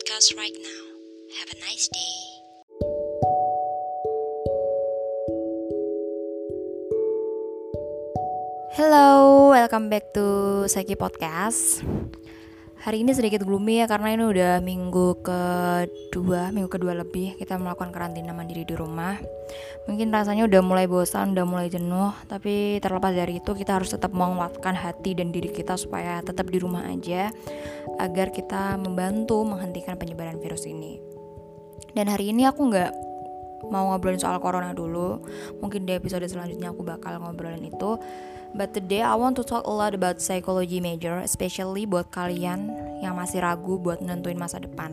[0.00, 0.82] podcast right now.
[1.36, 2.16] Have a nice day.
[8.72, 11.84] Hello, welcome back to Seki Podcast.
[12.80, 17.92] Hari ini sedikit gloomy ya karena ini udah minggu kedua, minggu kedua lebih kita melakukan
[17.92, 19.20] karantina mandiri di rumah.
[19.84, 24.16] Mungkin rasanya udah mulai bosan, udah mulai jenuh, tapi terlepas dari itu kita harus tetap
[24.16, 27.28] menguatkan hati dan diri kita supaya tetap di rumah aja
[28.00, 30.96] agar kita membantu menghentikan penyebaran virus ini.
[31.92, 33.10] Dan hari ini aku nggak
[33.68, 35.20] mau ngobrolin soal corona dulu.
[35.60, 38.00] Mungkin di episode selanjutnya aku bakal ngobrolin itu.
[38.50, 42.66] But today I want to talk a lot about psychology major, especially buat kalian
[42.98, 44.90] yang masih ragu buat nentuin masa depan.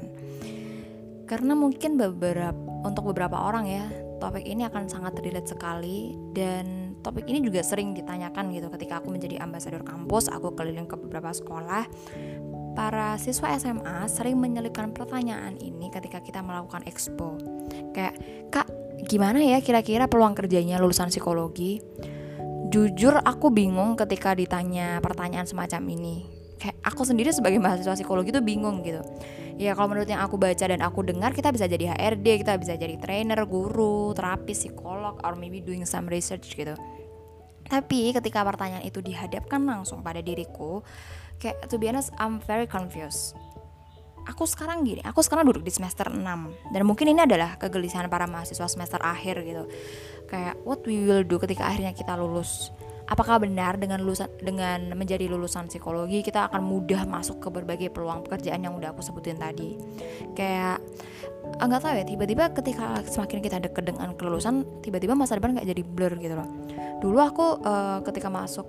[1.28, 3.86] Karena mungkin beberapa untuk beberapa orang ya,
[4.22, 9.12] topik ini akan sangat relate sekali dan topik ini juga sering ditanyakan gitu ketika aku
[9.12, 11.90] menjadi ambasador kampus, aku keliling ke beberapa sekolah.
[12.78, 17.42] Para siswa SMA sering menyelipkan pertanyaan ini ketika kita melakukan expo.
[17.90, 18.16] Kayak,
[18.54, 18.70] "Kak,
[19.10, 21.82] gimana ya kira-kira peluang kerjanya lulusan psikologi?"
[22.68, 26.28] Jujur aku bingung ketika ditanya pertanyaan semacam ini.
[26.58, 29.02] Kayak aku sendiri sebagai mahasiswa psikologi tuh bingung gitu.
[29.58, 32.78] Ya kalau menurut yang aku baca dan aku dengar kita bisa jadi HRD kita bisa
[32.78, 36.78] jadi trainer guru terapis psikolog or maybe doing some research gitu.
[37.68, 40.86] Tapi ketika pertanyaan itu dihadapkan langsung pada diriku
[41.38, 43.38] kayak to be honest I'm very confused
[44.28, 46.20] aku sekarang gini, aku sekarang duduk di semester 6
[46.76, 49.64] dan mungkin ini adalah kegelisahan para mahasiswa semester akhir gitu.
[50.28, 52.76] Kayak what we will do ketika akhirnya kita lulus.
[53.08, 58.20] Apakah benar dengan lulusan dengan menjadi lulusan psikologi kita akan mudah masuk ke berbagai peluang
[58.28, 59.80] pekerjaan yang udah aku sebutin tadi?
[60.36, 60.84] Kayak
[61.64, 65.82] ah, tahu ya tiba-tiba ketika semakin kita deket dengan kelulusan tiba-tiba masa depan nggak jadi
[65.88, 66.52] blur gitu loh.
[67.00, 68.68] Dulu aku uh, ketika masuk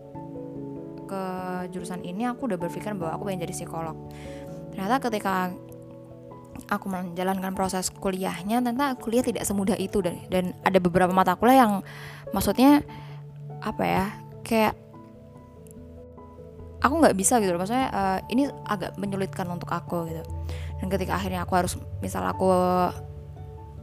[1.09, 1.23] ke
[1.73, 3.97] jurusan ini aku udah berpikir bahwa aku pengen jadi psikolog
[4.75, 5.53] ternyata ketika
[6.69, 10.03] aku menjalankan proses kuliahnya ternyata kuliah tidak semudah itu.
[10.03, 11.73] Dan dan ada beberapa mata kuliah yang
[12.35, 12.85] maksudnya
[13.63, 14.05] apa ya
[14.45, 14.75] kayak
[16.83, 17.61] aku nggak bisa gitu loh.
[17.63, 20.23] Maksudnya uh, ini agak menyulitkan untuk aku gitu.
[20.79, 22.51] Dan ketika akhirnya aku harus misal aku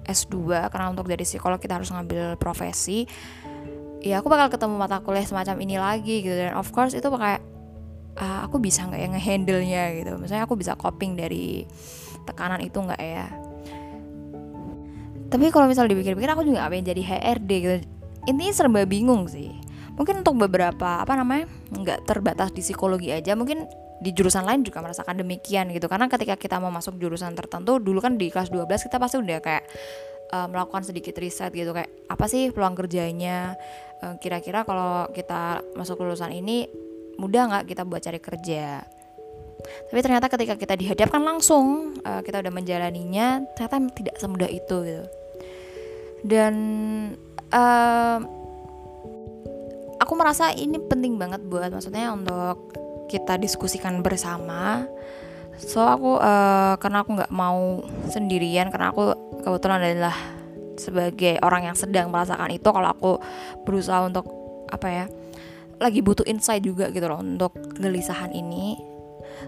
[0.05, 3.09] S2 karena untuk jadi psikolog kita harus ngambil profesi
[4.05, 6.37] ya aku bakal ketemu mata kuliah semacam ini lagi gitu.
[6.37, 7.41] Dan of course itu kayak
[8.19, 10.11] uh, aku bisa nggak ya ngehandle nya gitu.
[10.19, 11.67] Misalnya aku bisa coping dari
[12.23, 13.27] tekanan itu nggak ya?
[15.29, 17.75] Tapi kalau misal dipikir-pikir aku juga pengen jadi HRD gitu.
[18.29, 19.51] Intinya serba bingung sih.
[19.95, 23.63] Mungkin untuk beberapa apa namanya nggak terbatas di psikologi aja mungkin
[24.03, 25.87] di jurusan lain juga merasakan demikian gitu.
[25.87, 29.39] Karena ketika kita mau masuk jurusan tertentu dulu kan di kelas 12 kita pasti udah
[29.39, 29.63] kayak
[30.35, 31.71] uh, melakukan sedikit riset gitu.
[31.71, 33.55] Kayak apa sih peluang kerjanya?
[34.03, 36.67] Uh, kira-kira kalau kita masuk lulusan ini
[37.15, 38.83] mudah nggak kita buat cari kerja?
[39.65, 45.05] Tapi ternyata ketika kita dihadapkan langsung uh, kita udah menjalaninya ternyata tidak semudah itu gitu.
[46.25, 46.53] Dan
[47.53, 48.17] uh,
[50.01, 52.73] aku merasa ini penting banget buat maksudnya untuk
[53.09, 54.85] kita diskusikan bersama.
[55.55, 57.79] So aku uh, karena aku nggak mau
[58.11, 60.15] sendirian karena aku kebetulan adalah
[60.75, 63.11] sebagai orang yang sedang merasakan itu kalau aku
[63.63, 64.27] berusaha untuk
[64.67, 65.05] apa ya
[65.79, 68.79] lagi butuh insight juga gitu loh untuk kegelisahan ini.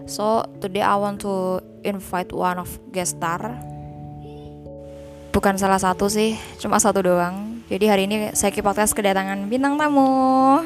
[0.04, 3.40] So today I want to invite one of guest star.
[5.32, 7.62] Bukan salah satu sih cuma satu doang.
[7.68, 10.64] Jadi hari ini saya podcast kedatangan bintang tamu.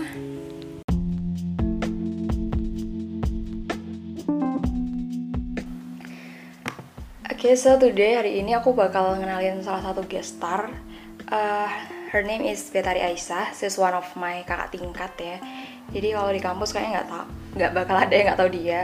[7.26, 10.70] Oke, okay, so today hari ini aku bakal ngenalin salah satu guest star.
[11.26, 11.66] Uh,
[12.12, 15.36] her name is Betari Aisyah she's one of my kakak tingkat ya.
[15.96, 17.24] Jadi kalau di kampus kayaknya nggak tau
[17.56, 18.80] nggak bakal ada yang nggak tahu dia.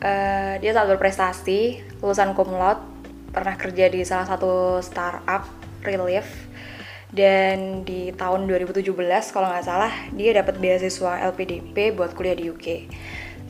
[0.00, 2.80] Uh, dia sangat berprestasi lulusan cum laude
[3.28, 5.44] pernah kerja di salah satu startup
[5.84, 6.48] Relief.
[7.12, 8.88] Dan di tahun 2017
[9.36, 12.88] kalau nggak salah dia dapat beasiswa LPDP buat kuliah di UK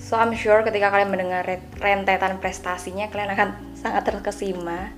[0.03, 1.47] so I'm sure ketika kalian mendengar
[1.79, 3.49] rentetan prestasinya kalian akan
[3.87, 4.91] sangat terkesima.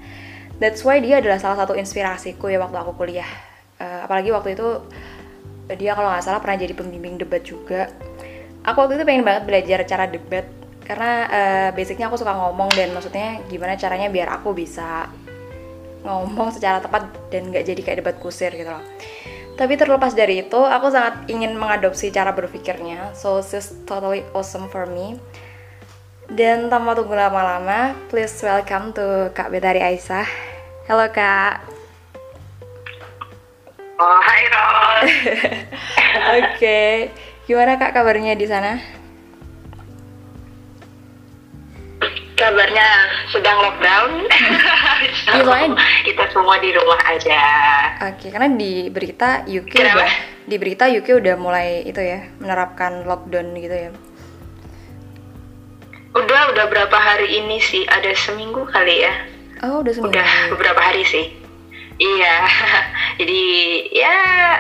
[0.57, 4.69] That's why dia adalah salah satu inspirasiku ya waktu aku kuliah uh, apalagi waktu itu
[5.73, 7.89] dia kalau nggak salah pernah jadi pembimbing debat juga.
[8.65, 10.45] Aku waktu itu pengen banget belajar cara debat
[10.85, 15.09] karena uh, basicnya aku suka ngomong dan maksudnya gimana caranya biar aku bisa
[16.05, 18.85] ngomong secara tepat dan nggak jadi kayak debat kusir gitu loh.
[19.55, 23.17] Tapi terlepas dari itu aku sangat ingin mengadopsi cara berpikirnya.
[23.17, 25.17] So this totally awesome for me.
[26.29, 30.29] Dan tanpa tunggu lama-lama please welcome to Kak Betari Aisyah.
[30.89, 31.84] Halo Kak
[33.95, 35.03] Oh, hai Ron.
[35.07, 36.91] Oke, okay.
[37.47, 38.95] gimana kak kabarnya di sana?
[42.35, 42.87] kabarnya
[43.33, 44.11] sedang lockdown.
[45.25, 47.41] Soalnya- kita semua di rumah aja.
[48.11, 50.05] Oke, karena di berita UK Kenapa?
[50.05, 50.13] udah
[50.45, 53.91] di berita UK udah mulai itu ya menerapkan lockdown gitu ya.
[56.15, 57.83] Udah udah berapa hari ini sih?
[57.89, 59.15] Ada seminggu kali ya.
[59.65, 60.15] Oh, udah seminggu.
[60.15, 61.44] Udah beberapa hari sih.
[62.05, 62.37] Iya.
[63.21, 63.43] Jadi
[63.95, 64.17] ya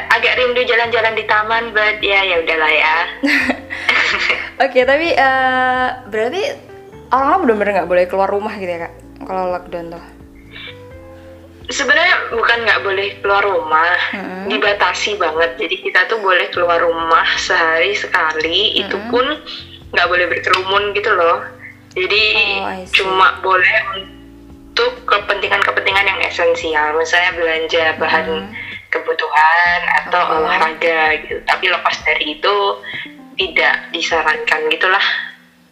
[0.08, 2.96] agak rindu jalan-jalan di taman, but ya ya udahlah ya.
[4.64, 6.42] Oke, tapi eh, berarti
[7.12, 8.94] orang-orang benar-benar nggak boleh keluar rumah gitu ya kak?
[9.24, 10.04] Kalau lockdown tuh.
[11.64, 14.52] Sebenarnya bukan nggak boleh keluar rumah, Mm-mm.
[14.52, 15.56] dibatasi banget.
[15.56, 19.24] Jadi kita tuh boleh keluar rumah sehari sekali, itu pun
[19.96, 21.40] nggak boleh berkerumun gitu loh.
[21.94, 22.24] Jadi
[22.60, 23.78] Oh, cuma boleh
[24.74, 28.50] untuk kepentingan-kepentingan yang esensial, misalnya belanja bahan
[28.90, 30.34] kebutuhan atau Oke.
[30.42, 31.38] olahraga gitu.
[31.46, 32.54] Tapi lepas dari itu
[33.38, 35.06] tidak disarankan gitulah,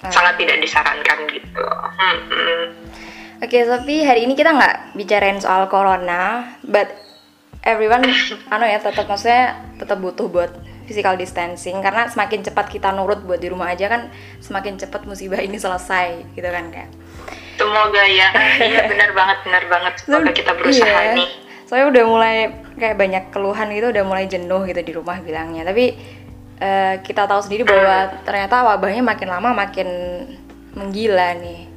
[0.07, 0.11] Ah.
[0.15, 1.67] sangat tidak disarankan gitu.
[1.99, 2.63] Mm-mm.
[3.43, 6.95] Oke, tapi hari ini kita nggak bicarain soal corona, but
[7.67, 8.07] everyone,
[8.55, 10.55] anu ya, tetap maksudnya tetap butuh buat
[10.87, 15.43] physical distancing karena semakin cepat kita nurut buat di rumah aja kan semakin cepat musibah
[15.43, 17.02] ini selesai gitu kan kayak.
[17.63, 18.29] Semoga ya,
[18.59, 19.93] iya benar banget, benar banget.
[20.03, 21.15] Semoga kita berusaha Iya.
[21.15, 21.29] nih.
[21.65, 22.37] Soalnya udah mulai
[22.75, 25.63] kayak banyak keluhan gitu, udah mulai jenuh gitu di rumah bilangnya.
[25.65, 25.85] Tapi
[26.59, 29.89] eh, kita tahu sendiri bahwa ternyata wabahnya makin lama makin
[30.75, 31.71] menggila nih.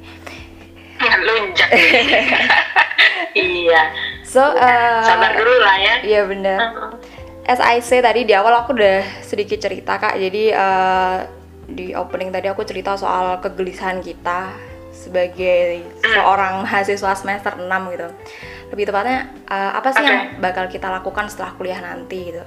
[0.98, 1.70] Lunjak.
[3.36, 3.82] iya.
[4.26, 5.94] So, eh, Sabar dulu lah ya.
[6.02, 6.58] Iya bener.
[7.46, 10.18] As I say tadi di awal aku udah sedikit cerita kak.
[10.18, 11.18] Jadi eh,
[11.66, 14.50] di opening tadi aku cerita soal kegelisahan kita
[14.96, 18.08] sebagai seorang mahasiswa semester 6 gitu.
[18.72, 20.08] Lebih tepatnya eh, apa sih Oke.
[20.08, 22.42] yang bakal kita lakukan setelah kuliah nanti gitu?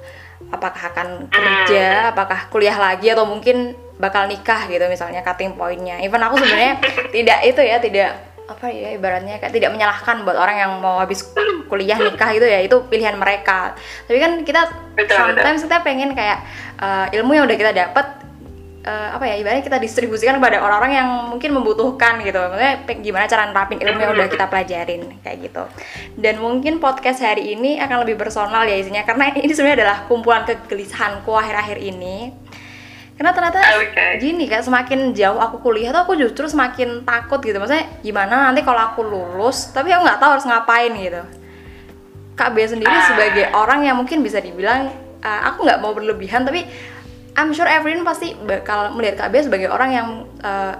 [0.49, 6.01] Apakah akan kerja, apakah kuliah lagi atau mungkin bakal nikah gitu misalnya cutting pointnya.
[6.01, 6.81] Even aku sebenarnya
[7.15, 8.11] tidak itu ya tidak
[8.49, 11.21] apa ya ibaratnya kayak tidak menyalahkan buat orang yang mau habis
[11.69, 13.77] kuliah nikah gitu ya itu pilihan mereka
[14.09, 16.41] tapi kan kita Betul, sometimes kita pengen kayak
[16.81, 18.28] eh, ilmu yang udah kita dapat
[18.79, 22.39] eh, apa ya ibaratnya kita distribusikan kepada orang-orang yang mungkin membutuhkan gitu.
[22.39, 22.73] Maksudnya
[23.03, 25.63] gimana cara nerapin ilmu yang udah kita pelajarin kayak gitu.
[26.15, 30.47] Dan mungkin podcast hari ini akan lebih personal ya isinya karena ini sebenarnya adalah kumpulan
[30.47, 32.31] kegelisahanku akhir-akhir ini.
[33.19, 34.23] Karena ternyata Oke.
[34.23, 37.59] gini kan semakin jauh aku kuliah tuh aku justru semakin takut gitu.
[37.59, 41.19] Maksudnya gimana nanti kalau aku lulus tapi aku nggak tahu harus ngapain gitu.
[42.39, 43.03] Kak B sendiri Ah.
[43.11, 44.87] sebagai orang yang mungkin bisa dibilang
[45.19, 46.63] uh, aku nggak mau berlebihan tapi
[47.39, 50.07] I'm sure everyone pasti bakal melihat Kak B sebagai orang yang
[50.43, 50.75] uh,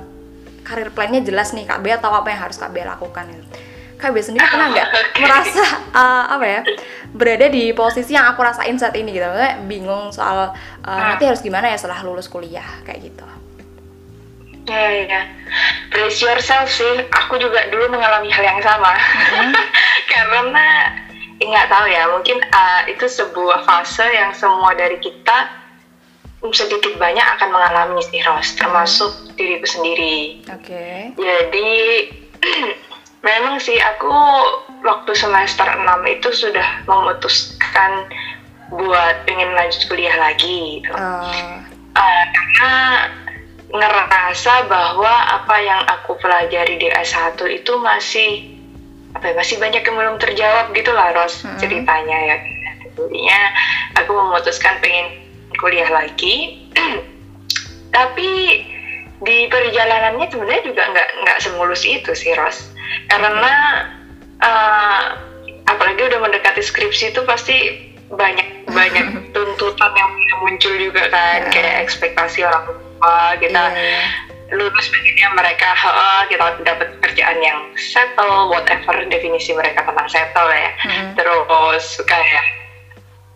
[0.67, 3.47] karir plannya jelas nih Kak B atau apa yang harus Kak B lakukan gitu.
[3.95, 5.23] Kak B sendiri pernah nggak Oke.
[5.23, 5.63] merasa
[5.95, 6.61] uh, apa ya
[7.15, 10.51] berada di posisi yang aku rasain saat ini gitu, Maksudnya bingung soal
[10.83, 13.23] uh, nanti harus gimana ya setelah lulus kuliah kayak gitu.
[14.67, 15.21] Ya, ya.
[15.89, 17.07] Brace yourself sih.
[17.25, 18.94] Aku juga dulu mengalami hal yang sama.
[20.11, 20.94] Karena
[21.41, 25.58] ya nggak tahu ya, mungkin uh, itu sebuah fase yang semua dari kita
[26.56, 30.39] sedikit banyak akan mengalami sih, Ros, termasuk diriku sendiri.
[30.47, 31.12] Oke.
[31.13, 31.71] Jadi
[33.27, 34.12] memang sih aku
[34.81, 38.07] waktu semester 6 itu sudah memutuskan
[38.71, 40.94] buat pengen lanjut kuliah lagi gitu.
[40.95, 41.59] Uh,
[41.89, 42.71] Eh, karena
[43.69, 48.56] ngerasa bahwa apa yang aku pelajari di S1 itu masih
[49.11, 51.57] apa ya, masih banyak yang belum terjawab gitu lah Ros Hmm.
[51.59, 52.35] ceritanya ya
[52.95, 53.42] jadinya
[53.99, 55.19] aku memutuskan pengen
[55.59, 56.66] kuliah lagi
[57.95, 58.30] tapi
[59.19, 62.71] di perjalanannya sebenarnya juga nggak nggak semulus itu sih Ros
[63.11, 63.54] karena
[64.39, 65.04] eh,
[65.68, 71.51] apalagi udah mendekati skripsi itu pasti banyak banyak tuntutan yang muncul juga kan Ya.
[71.51, 74.04] kayak ekspektasi orang tua kita iya.
[74.56, 80.71] lulus pengennya mereka "Oh, kita dapat kerjaan yang settle whatever definisi mereka tentang settle ya
[80.87, 81.07] Mm-mm.
[81.19, 82.44] terus kayak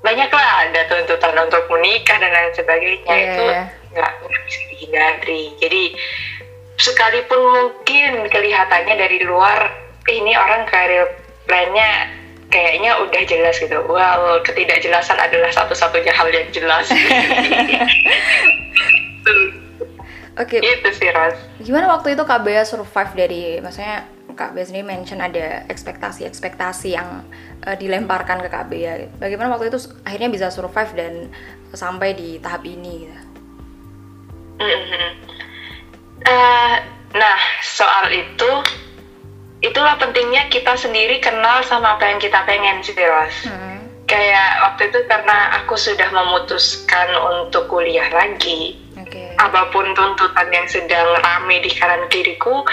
[0.04, 3.16] banyak lah ada tuntutan untuk menikah dan lain sebagainya.
[3.16, 3.64] Iya, itu iya.
[3.96, 4.12] nggak
[4.46, 5.44] bisa dihindari.
[5.64, 5.84] Jadi
[6.76, 9.72] sekalipun mungkin kelihatannya dari luar
[10.12, 11.08] "Eh, ini orang karir
[11.48, 12.12] plannya
[12.52, 13.80] kayaknya udah jelas gitu.
[13.88, 16.92] Well ketidakjelasan adalah satu-satunya hal yang jelas.
[20.34, 20.58] Oke.
[20.58, 25.22] itu sih Ros Gimana waktu itu Kak Bea survive dari, maksudnya Kak Bea sendiri mention
[25.22, 27.22] ada ekspektasi-ekspektasi yang
[27.66, 29.08] eh, dilemparkan ke Kak Bea.
[29.18, 31.14] Bagaimana waktu itu akhirnya bisa survive dan
[31.74, 33.08] sampai di tahap ini?
[33.08, 33.18] Gitu?
[34.62, 35.08] Mhm.
[36.24, 36.76] Eh,
[37.18, 38.52] nah, soal itu,
[39.60, 43.50] itulah pentingnya kita sendiri kenal sama apa yang kita pengen sih, Ros.
[43.50, 43.82] Hmm.
[44.08, 47.08] Kayak waktu itu karena aku sudah memutuskan
[47.44, 48.83] untuk kuliah lagi,
[49.14, 49.38] Oke.
[49.38, 52.66] apa pun tuntutan yang sedang rame di kanan kiriku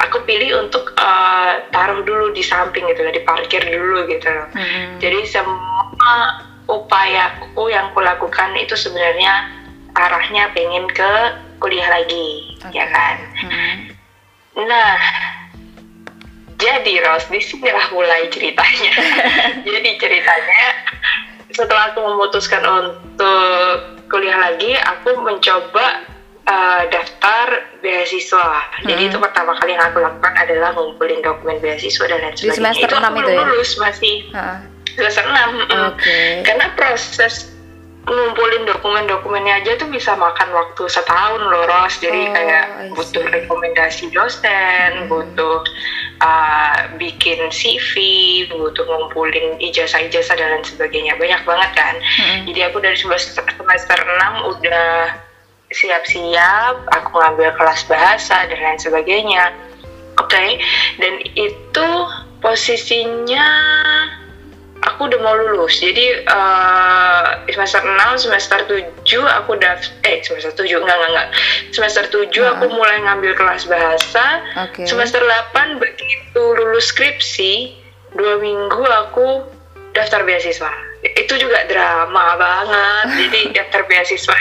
[0.00, 4.96] aku pilih untuk uh, taruh dulu di samping gitu lah diparkir dulu gitu loh Mm-mm.
[5.04, 6.16] jadi semua
[6.64, 9.52] upayaku yang kulakukan itu sebenarnya
[9.92, 11.12] arahnya pengen ke
[11.60, 12.72] kuliah lagi Oke.
[12.72, 13.92] ya kan Mm-mm.
[14.52, 15.00] Nah,
[16.60, 18.92] jadi Ros, di sinilah mulai ceritanya.
[19.66, 20.64] jadi ceritanya,
[21.48, 26.04] setelah aku memutuskan untuk kuliah lagi, aku mencoba
[26.44, 27.46] uh, daftar
[27.80, 28.46] beasiswa.
[28.82, 29.08] Jadi Hmm.
[29.08, 32.56] itu pertama kali yang aku lakukan adalah ngumpulin dokumen beasiswa dan lain Di sebagainya.
[32.60, 33.44] semester itu aku enam belum itu ya?
[33.48, 34.54] lulus masih Ha-ha.
[34.92, 35.32] semester 6.
[35.32, 35.82] mm.
[35.88, 36.20] Oke.
[36.42, 37.34] Karena proses
[38.02, 42.02] ngumpulin dokumen-dokumennya aja tuh bisa makan waktu setahun loh Ros.
[42.02, 42.64] Jadi Oh, kayak
[42.98, 45.62] butuh rekomendasi dosen butuh
[46.18, 47.94] uh, bikin CV
[48.50, 51.14] butuh ngumpulin ijazah-ijazah dan lain sebagainya.
[51.14, 51.94] Banyak banget kan?
[51.98, 52.50] Mm-mm.
[52.50, 54.92] jadi aku dari semester, semester 6 udah
[55.72, 59.54] siap-siap aku ngambil kelas bahasa dan lain sebagainya.
[60.20, 60.60] Oke?
[61.00, 61.88] Dan itu
[62.44, 63.48] posisinya
[64.82, 65.78] aku udah mau lulus.
[65.78, 69.74] Jadi eh, semester 6 semester 7 aku udah
[70.06, 71.28] eh semester 7 enggak enggak enggak.
[71.70, 72.74] Semester 7 aku Heeh.
[72.74, 74.24] mulai ngambil kelas bahasa.
[74.68, 74.86] Oke.
[74.86, 77.78] semester 8 begitu lulus skripsi.
[78.12, 79.40] Dua minggu aku
[79.96, 80.72] daftar beasiswa.
[81.00, 83.06] Itu juga drama banget.
[83.24, 84.38] Jadi daftar beasiswa.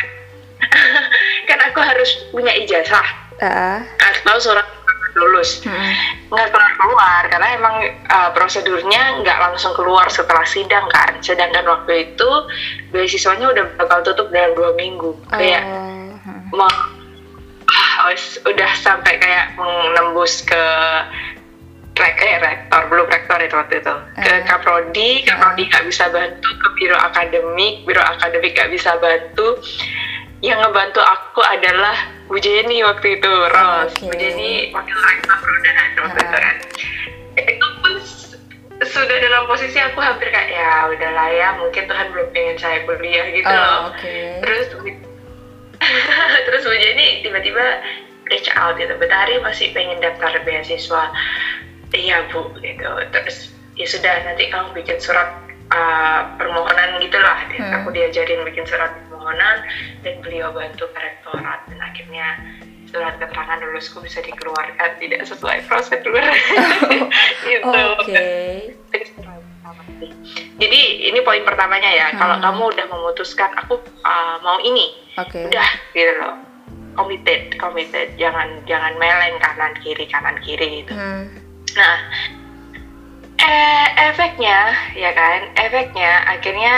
[1.50, 3.24] Kan aku harus punya ijazah.
[3.42, 3.82] Ah.
[3.98, 4.81] atau surat
[5.14, 5.92] lulus Mm-mm.
[6.32, 7.76] nggak keluar keluar karena emang
[8.08, 12.30] uh, prosedurnya nggak langsung keluar setelah sidang kan sedangkan waktu itu
[12.90, 15.90] beasiswanya udah bakal tutup dalam dua minggu kayak Oh.
[16.22, 16.42] Hmm.
[16.54, 18.14] mau ah,
[18.46, 20.64] udah sampai kayak menembus ke
[21.92, 24.42] rek eh, rektor belum rektor itu waktu itu ke Eh.
[24.46, 29.60] kaprodi kaprodi nggak bisa bantu ke biro akademik biro akademik nggak bisa bantu
[30.42, 31.94] yang ngebantu aku adalah
[32.26, 34.04] Bu Jenny waktu itu Ros Oke.
[34.04, 36.56] Bu Jenny wakil rektor dan waktu itu kan.
[37.38, 37.94] Itu pun
[38.82, 43.26] sudah dalam posisi aku hampir kayak ya udahlah ya mungkin Tuhan belum pengen saya kuliah
[43.30, 43.80] gitu Oh, loh.
[43.94, 44.16] oke.
[44.42, 44.66] terus
[46.46, 47.66] terus Bu Jenny tiba-tiba
[48.28, 51.14] reach out gitu Betari masih pengen daftar beasiswa.
[51.92, 52.90] Iya Bu gitu.
[53.12, 53.38] Terus
[53.78, 55.30] ya sudah nanti kamu bikin surat
[55.70, 57.74] uh, permohonan gitulah Dan Hmm.
[57.78, 58.90] aku diajarin bikin surat
[59.22, 59.58] permohonan
[60.02, 62.28] dan beliau bantu ke rektorat dan akhirnya
[62.90, 66.18] surat keterangan lulusku bisa dikeluarkan tidak sesuai prosedur.
[67.46, 67.70] Gitu.
[67.70, 68.26] Oke.
[70.58, 70.80] jadi
[71.14, 72.08] ini poin pertamanya ya.
[72.18, 72.46] Kalau Hmm.
[72.50, 74.90] kamu udah memutuskan aku uh, mau ini.
[75.22, 75.46] Oke.
[75.54, 76.36] udah gitu loh.
[76.98, 78.18] Committed committed.
[78.18, 80.98] Jangan jangan meleng kanan kiri kanan kiri gitu.
[80.98, 81.30] Hmm.
[81.72, 81.98] nah
[83.40, 85.40] eh, efeknya ya kan?
[85.56, 86.76] Efeknya akhirnya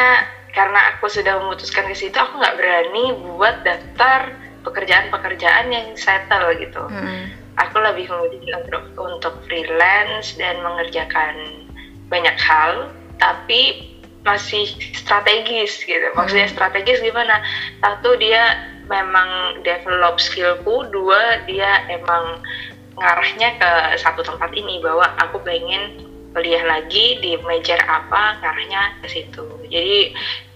[0.53, 3.03] karena aku sudah memutuskan ke situ aku nggak berani
[3.35, 7.33] buat daftar pekerjaan-pekerjaan yang settle gitu Hmm.
[7.57, 11.67] aku lebih memilih untuk untuk freelance dan mengerjakan
[12.07, 13.91] banyak hal tapi
[14.23, 16.55] masih strategis gitu maksudnya Hmm.
[16.55, 17.43] strategis gimana
[17.83, 22.39] satu dia memang develop skillku dua dia emang
[22.93, 29.07] ngarahnya ke satu tempat ini bahwa aku pengen kuliah lagi di major apa ngarahnya ke
[29.09, 30.11] situ jadi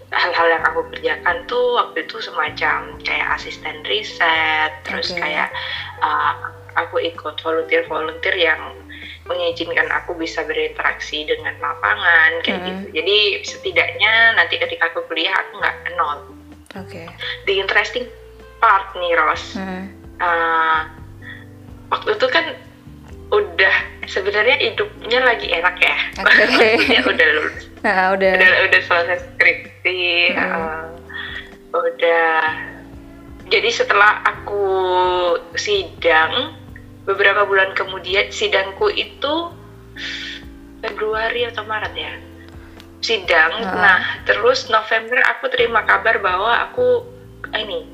[0.07, 5.19] hal-hal yang aku kerjakan tuh waktu itu semacam kayak asisten riset terus Oke.
[5.19, 5.51] kayak
[5.99, 6.33] uh,
[6.79, 8.71] aku ikut volunteer-volunteer yang
[9.27, 12.67] mengizinkan aku bisa berinteraksi dengan lapangan kayak Hmm.
[12.71, 12.85] gitu.
[13.03, 16.19] Jadi setidaknya nanti ketika aku kuliah aku nggak nol.
[16.79, 17.03] Oke.
[17.43, 18.07] The interesting
[18.63, 19.91] part nih Ros, Hmm.
[20.23, 20.87] uh,
[21.91, 22.55] waktu itu kan
[23.27, 25.97] udah sebenarnya hidupnya lagi enak ya.
[26.23, 28.31] Maksudnya udah lulus, Nah, udah.
[28.35, 29.99] udah udah selesai skripsi,
[30.33, 30.41] Hmm.
[30.41, 30.83] uh,
[31.75, 32.39] udah.
[33.47, 34.63] Jadi setelah aku
[35.55, 36.55] sidang
[37.03, 39.55] beberapa bulan kemudian sidangku itu
[40.77, 42.13] Februari atau Maret ya
[42.99, 43.51] sidang.
[43.63, 43.71] Ah.
[43.73, 47.07] Nah terus November aku terima kabar bahwa aku
[47.55, 47.87] ini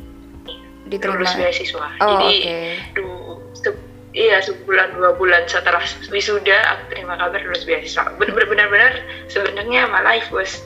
[0.89, 1.21] Diterima.
[1.21, 1.87] lulus beasiswa.
[2.01, 2.59] Oh, Jadi oke.
[4.13, 8.13] Iya sebulan dua bulan setelah wisuda aku terima kabar lulus beasiswa.
[8.17, 8.93] Bener- Benar-benar
[9.27, 10.61] sebenarnya my life was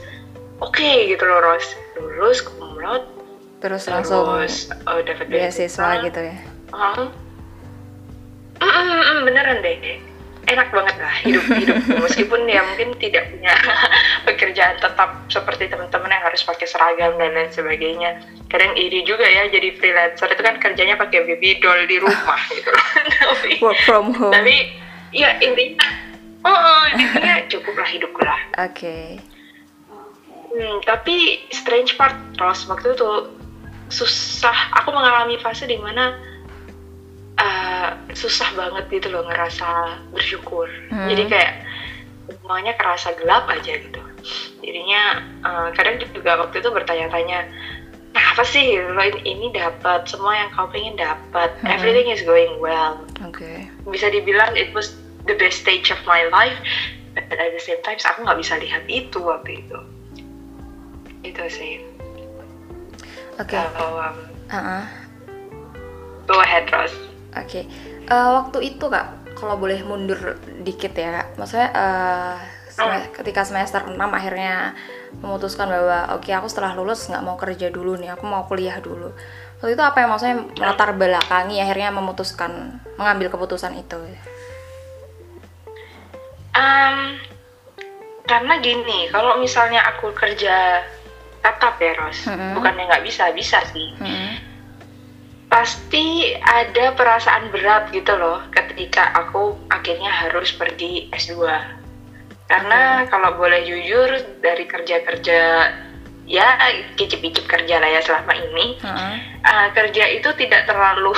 [0.60, 1.64] oke gitu loh Ros.
[1.96, 3.08] Lulus cum laude,
[3.58, 6.36] Terus langsung terus oh, dapat beasiswa gitu ya.
[6.70, 7.08] Ah.
[8.58, 9.98] Mm, mm, mm, beneran deh
[10.48, 11.76] enak banget lah hidup hidup.
[12.00, 13.52] Meskipun ya mungkin tidak punya
[14.28, 18.24] pekerjaan tetap seperti teman-teman yang harus pakai seragam dan lain sebagainya.
[18.48, 22.70] Kadang iri juga ya jadi freelancer itu kan kerjanya pakai baby doll di rumah gitu
[22.72, 22.86] loh
[23.28, 24.32] tapi Work from home.
[24.32, 24.72] tapi
[25.12, 25.84] ya intinya
[26.44, 29.20] oh, oh intinya cukup lah hidupku lah Oke.
[30.48, 33.10] Hmm, tapi strange part Ros waktu itu
[33.92, 34.72] susah.
[34.80, 36.16] Aku mengalami fase di mana
[37.38, 41.08] uh, susah banget gitu loh ngerasa bersyukur Hmm.
[41.08, 41.52] jadi kayak
[42.28, 44.00] semuanya kerasa gelap aja gitu
[44.60, 47.48] jadinya uh, kadang juga waktu itu bertanya-tanya
[48.18, 51.70] apa sih lo ini, ini dapat semua yang kau pengen dapat Hmm.
[51.70, 53.68] everything is going well Oke.
[53.88, 54.92] bisa dibilang it was
[55.30, 56.56] the best stage of my life
[57.14, 59.78] but at the same time aku nggak bisa lihat itu waktu itu
[61.22, 61.72] itu sih
[63.38, 63.54] Oke.
[63.54, 64.18] Kalau, um,
[64.50, 64.82] Ah-ah.
[66.26, 66.90] go ahead Ros
[67.36, 67.68] Oke,
[68.08, 72.34] Eh, waktu itu kak, kalau boleh mundur dikit ya kak, maksudnya eh,
[72.72, 74.72] sem- ketika semester 6 akhirnya
[75.20, 79.12] memutuskan bahwa oke aku setelah lulus nggak mau kerja dulu nih, aku mau kuliah dulu.
[79.60, 83.98] Waktu itu apa yang maksudnya melatar belakangi akhirnya memutuskan mengambil keputusan itu?
[86.56, 87.18] Um,
[88.24, 90.80] karena gini, kalau misalnya aku kerja
[91.44, 92.56] tetap ya Ros, Mm-mm.
[92.56, 93.92] bukannya nggak bisa, bisa sih.
[94.00, 94.47] Mm-mm.
[95.58, 101.34] Pasti ada perasaan berat gitu loh ketika aku akhirnya harus pergi S2.
[102.46, 105.40] Karena kalau boleh jujur dari kerja-kerja
[106.30, 106.48] ya
[106.94, 109.14] kicip-kicip kerja lah ya selama ini, Mm-mm.
[109.42, 111.10] uh, kerja itu tidak terlalu,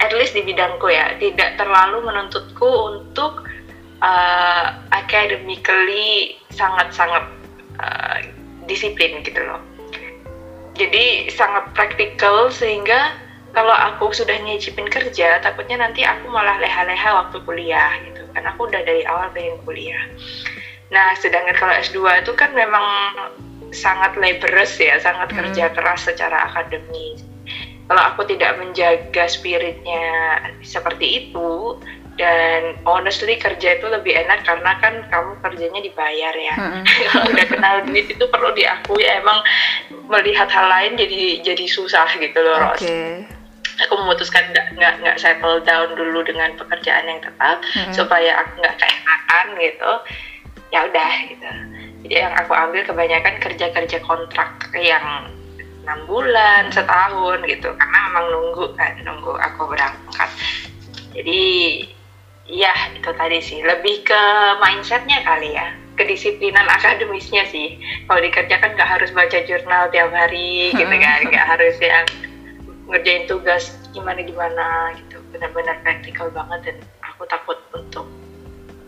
[0.00, 3.44] at least di bidangku ya, tidak terlalu menuntutku untuk
[4.00, 7.28] uh, academically sangat-sangat
[7.84, 8.16] uh,
[8.64, 9.60] disiplin gitu loh.
[10.72, 13.23] Jadi sangat praktikal sehingga
[13.54, 18.26] kalau aku sudah nyicipin kerja, takutnya nanti aku malah leha-leha waktu kuliah gitu.
[18.34, 20.04] Karena aku udah dari awal pengen kuliah.
[20.90, 22.84] Nah, sedangkan kalau S2 itu kan memang
[23.70, 25.38] sangat laborious ya, sangat Hmm.
[25.46, 27.22] kerja keras secara akademis.
[27.84, 30.04] Kalau aku tidak menjaga spiritnya
[30.64, 31.78] seperti itu,
[32.14, 36.54] dan honestly kerja itu lebih enak karena kan kamu kerjanya dibayar ya.
[36.54, 36.82] Mm-mm.
[37.10, 39.42] Kalau udah kenal duit itu perlu diakui emang
[40.06, 43.26] melihat hal lain jadi jadi susah gitu loh Ros Oke.
[43.82, 47.92] Aku memutuskan nggak nggak nggak settle down dulu dengan pekerjaan yang tetap Mm-mm.
[47.94, 49.92] supaya aku nggak keenakan gitu
[50.74, 51.50] ya udah gitu.
[52.04, 55.30] Jadi yang aku ambil kebanyakan kerja kerja kontrak yang
[55.86, 57.70] enam bulan setahun gitu.
[57.78, 60.30] Karena memang nunggu kan nunggu aku berangkat.
[61.14, 61.42] Jadi
[62.50, 63.62] ya itu tadi sih.
[63.62, 64.22] Lebih ke
[64.60, 65.72] mindsetnya kali ya.
[65.94, 67.78] Kedisiplinan akademisnya sih.
[68.10, 71.20] Kalau dikerjakan nggak harus baca jurnal tiap hari gitu kan.
[71.30, 72.04] Nggak harus yang
[72.88, 78.04] ngerjain tugas gimana gimana gitu benar-benar praktikal banget dan aku takut untuk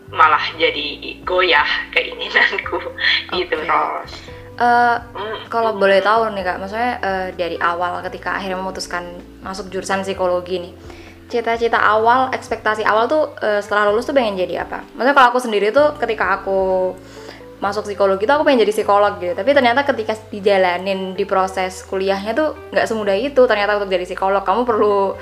[0.07, 2.79] malah jadi goyah keinginanku
[3.37, 3.67] gitu Oke.
[3.67, 4.13] Ros
[4.57, 9.69] Eh, Hmm, kalau boleh tahu nih kak, maksudnya eh, dari awal ketika akhirnya memutuskan masuk
[9.69, 10.73] jurusan psikologi nih,
[11.29, 14.81] cita-cita awal, ekspektasi awal tuh eh, setelah lulus tuh pengen jadi apa?
[14.97, 16.93] Maksudnya kalau aku sendiri tuh ketika aku
[17.57, 22.37] masuk psikologi tuh aku pengen jadi psikolog gitu, tapi ternyata ketika dijalanin di proses kuliahnya
[22.37, 25.17] tuh nggak semudah itu ternyata untuk jadi psikolog kamu perlu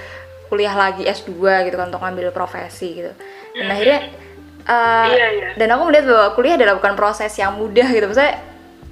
[0.46, 1.32] kuliah lagi S2
[1.66, 3.12] gitu kan untuk ngambil profesi gitu.
[3.56, 4.00] Dan akhirnya
[4.68, 5.48] eh, Iya, iya.
[5.56, 8.42] dan aku melihat bahwa kuliah adalah bukan proses yang mudah gitu maksudnya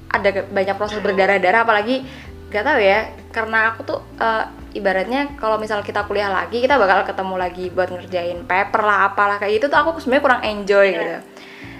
[0.07, 2.05] ada banyak proses berdarah-darah apalagi
[2.47, 2.99] gak tahu ya
[3.33, 7.89] karena aku tuh eh, ibaratnya kalau misal kita kuliah lagi kita bakal ketemu lagi buat
[7.89, 10.97] ngerjain paper lah apalah kayak gitu tuh aku sebenarnya kurang enjoy Iya.
[10.97, 11.17] gitu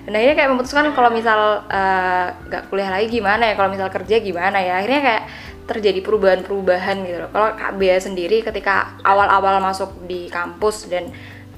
[0.04, 4.20] dan akhirnya kayak memutuskan kalau misal eh, gak kuliah lagi gimana ya kalau misal kerja
[4.20, 4.84] gimana ya.
[4.84, 5.24] Akhirnya kayak
[5.64, 7.32] terjadi perubahan-perubahan gitu loh.
[7.32, 11.08] Kalau Kak Bea sendiri ketika awal-awal masuk di kampus dan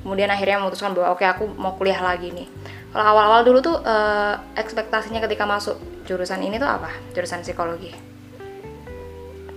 [0.06, 2.46] kemudian akhirnya memutuskan bahwa oke aku mau kuliah lagi nih.
[2.94, 6.94] Kalau awal-awal dulu tuh eh, ekspektasinya ketika masuk jurusan ini tuh apa?
[7.18, 7.98] Jurusan psikologi.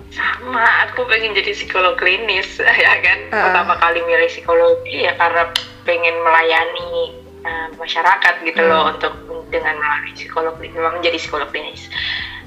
[0.09, 2.57] Sama aku pengen jadi psikolog klinis
[2.89, 3.19] ya kan?
[3.29, 3.37] Uh.
[3.37, 5.53] pertama kali milih psikologi ya karena
[5.85, 9.17] pengen melayani uh, masyarakat gitu loh untuk
[9.49, 11.89] dengan melalui psikolog klinis memang menjadi psikolog klinis.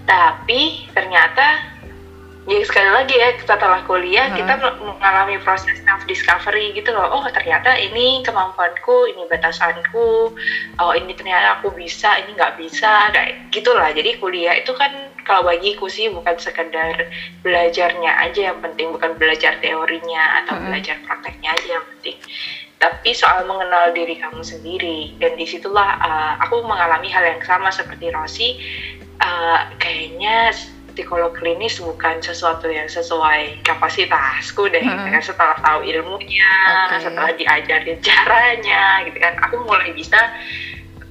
[0.06, 1.74] Tapi ternyata
[2.50, 4.38] ya sekali lagi ya setelah kuliah Hmm.
[4.38, 7.10] kita mengalami proses self discovery gitu loh.
[7.14, 10.34] Oh ternyata ini kemampuanku ini batasanku.
[10.82, 13.94] Oh ini ternyata aku bisa ini nggak bisa kayak gitulah.
[13.94, 14.90] Jadi kuliah itu kan
[15.22, 17.08] kalau bagiku sih bukan sekedar
[17.46, 20.74] belajarnya aja yang penting bukan belajar teorinya atau Mm-mm.
[20.74, 22.18] belajar prakteknya aja yang penting
[22.82, 27.70] tapi soal mengenal diri kamu sendiri dan di situlah uh, aku mengalami hal yang sama
[27.70, 28.58] seperti Rosi
[29.22, 30.50] uh, kayaknya
[30.98, 35.08] psikolog klinis bukan sesuatu yang sesuai kapasitasku deh Mm-mm.
[35.08, 36.54] Karena setelah tahu ilmunya
[36.90, 37.06] Oke.
[37.06, 40.18] setelah diajarin caranya gitu kan aku mulai bisa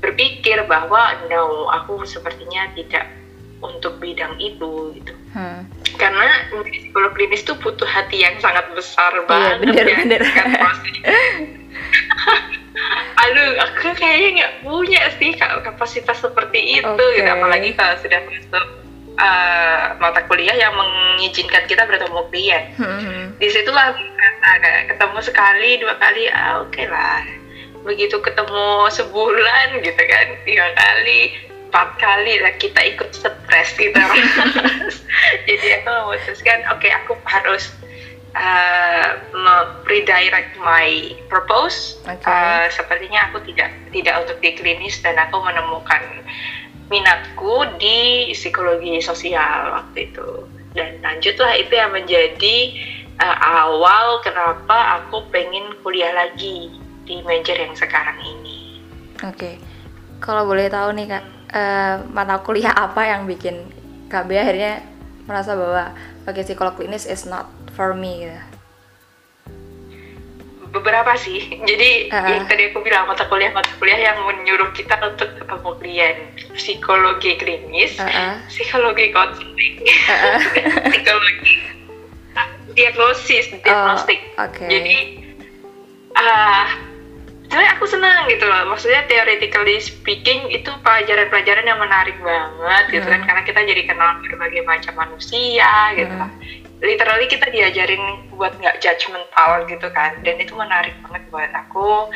[0.02, 3.19] berpikir bahwa no aku sepertinya tidak
[3.60, 5.62] untuk bidang itu gitu Hmm.
[5.94, 10.20] karena psikolog klinis tuh butuh hati yang sangat besar Iya, banget bener, ya, bener.
[10.26, 10.46] kan?
[13.20, 17.14] Aduh, aku kayaknya nggak punya sih ka- kapasitas seperti itu, Oke.
[17.14, 17.28] gitu.
[17.28, 18.66] apalagi kalau sudah masuk
[19.20, 22.64] uh, mata kuliah yang mengizinkan kita bertemu klien.
[22.74, 23.36] Hmm.
[23.36, 23.92] Di situlah
[24.88, 27.22] ketemu sekali dua kali, ah, oke lah.
[27.84, 31.36] Begitu ketemu sebulan gitu kan, tiga kali,
[31.70, 33.94] empat kali lah kita ikut stres gitu.
[35.46, 37.70] Jadi aku memutuskan, oke aku harus
[38.34, 39.22] uh,
[39.86, 41.94] redirect my purpose.
[42.10, 42.26] Oke.
[42.26, 46.26] Uh, sepertinya aku tidak tidak untuk di klinis dan aku menemukan
[46.90, 50.50] minatku di psikologi sosial waktu itu.
[50.74, 52.56] Dan lanjutlah itu yang menjadi
[53.22, 56.70] uh, awal kenapa aku pengen kuliah lagi
[57.06, 58.82] di major yang sekarang ini.
[59.22, 59.58] Oke.
[60.20, 63.66] Kalau boleh tahu nih Kak, eh, mata kuliah apa yang bikin
[64.10, 64.82] Bea akhirnya
[65.30, 65.94] merasa bahwa
[66.26, 67.46] oke psikolog klinis is not
[67.78, 68.40] for me gitu.
[70.70, 71.62] beberapa sih.
[71.66, 72.30] Jadi Uh-uh.
[72.30, 76.16] yang tadi aku bilang mata kuliah mata kuliah yang menyuruh kita untuk ketemu klien
[76.54, 78.38] psikologi klinis, Uh-uh.
[78.46, 80.38] psikologi konseling, Uh-uh.
[80.94, 81.54] psikologi
[82.78, 84.20] diagnosis, diagnostik.
[84.38, 84.66] Oh, oke.
[84.70, 84.96] Jadi
[86.14, 86.89] ah
[87.50, 88.70] sebenarnya aku senang gitu loh.
[88.70, 93.26] Maksudnya theoretically speaking itu pelajaran-pelajaran yang menarik banget gitu kan Hmm.
[93.26, 95.66] karena kita jadi kenal berbagai macam manusia
[95.98, 96.22] gitu Hmm.
[96.22, 96.30] lah.
[96.80, 100.16] Literally kita diajarin buat nggak judgmental gitu kan.
[100.24, 102.08] Dan itu menarik banget buat aku.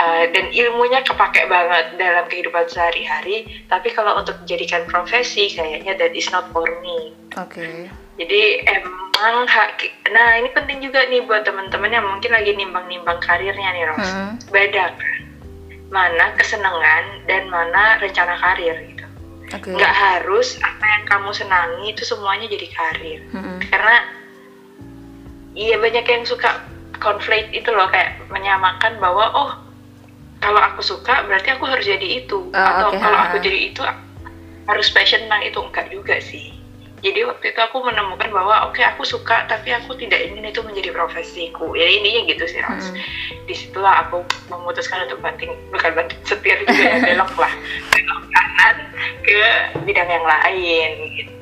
[0.00, 3.64] Uh, dan ilmunya kepake banget dalam kehidupan sehari-hari.
[3.68, 7.12] Tapi kalau untuk dijadikan profesi kayaknya that is not for me.
[7.38, 7.86] Oke.
[8.20, 9.80] jadi emang hak
[10.12, 14.04] nah ini penting juga nih buat teman-teman yang mungkin lagi nimbang-nimbang karirnya nih Ros.
[14.04, 14.36] Hmm.
[14.52, 15.24] bedakan
[15.90, 18.99] mana kesenangan dan mana rencana karir gitu
[19.50, 19.70] Oke.
[19.70, 23.58] nggak harus apa yang kamu senangi itu semuanya jadi karir Hmm.
[23.64, 23.96] karena
[25.52, 26.62] iya banyak yang suka
[26.96, 29.50] konflik itu loh kayak menyamakan bahwa oh
[30.38, 33.24] kalau aku suka berarti aku harus jadi itu Oh, atau oke, kalau ha.
[33.28, 33.82] aku jadi itu
[34.64, 36.54] harus passion tentang itu enggak juga sih
[37.00, 40.92] jadi waktu itu aku menemukan bahwa oke aku suka tapi aku tidak ingin itu menjadi
[40.92, 43.00] profesiku ya intinya gitu sih Ros Hmm.
[43.44, 47.52] di situlah aku memutuskan untuk banting bukan banting setir juga ya belok lah
[47.90, 48.20] belok
[48.60, 48.76] kanan
[49.24, 49.42] ke
[49.88, 51.32] bidang yang lain gitu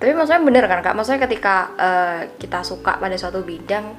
[0.00, 0.96] Tapi maksudnya bener kan kak?
[0.96, 3.96] Maksudnya ketika eh, kita suka pada suatu bidang,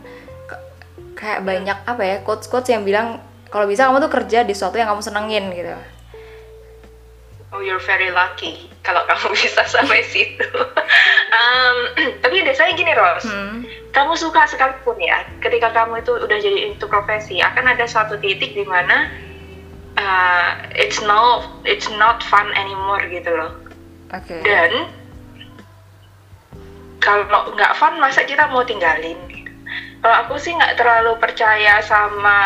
[1.14, 3.22] kayak banyak apa ya quotes-quotes yang bilang
[3.54, 5.78] kalau bisa kamu tuh kerja di sesuatu yang kamu senengin gitu.
[7.52, 10.48] Oh, you're very lucky kalau kamu bisa sampai situ.
[11.30, 11.78] Em,
[12.24, 13.28] tapi biasanya gini, Ros.
[13.28, 13.68] Hmm.
[13.92, 18.56] Kamu suka sekalipun ya, ketika kamu itu udah jadi itu profesi, akan ada suatu titik
[18.56, 19.12] di mana
[20.02, 23.54] uh, it's no, it's not fun anymore gitu loh.
[24.10, 24.42] Oke.
[24.42, 24.90] Dan
[27.02, 29.18] kalau nggak fun, masa kita mau tinggalin?
[30.02, 32.40] Kalau aku sih nggak terlalu percaya sama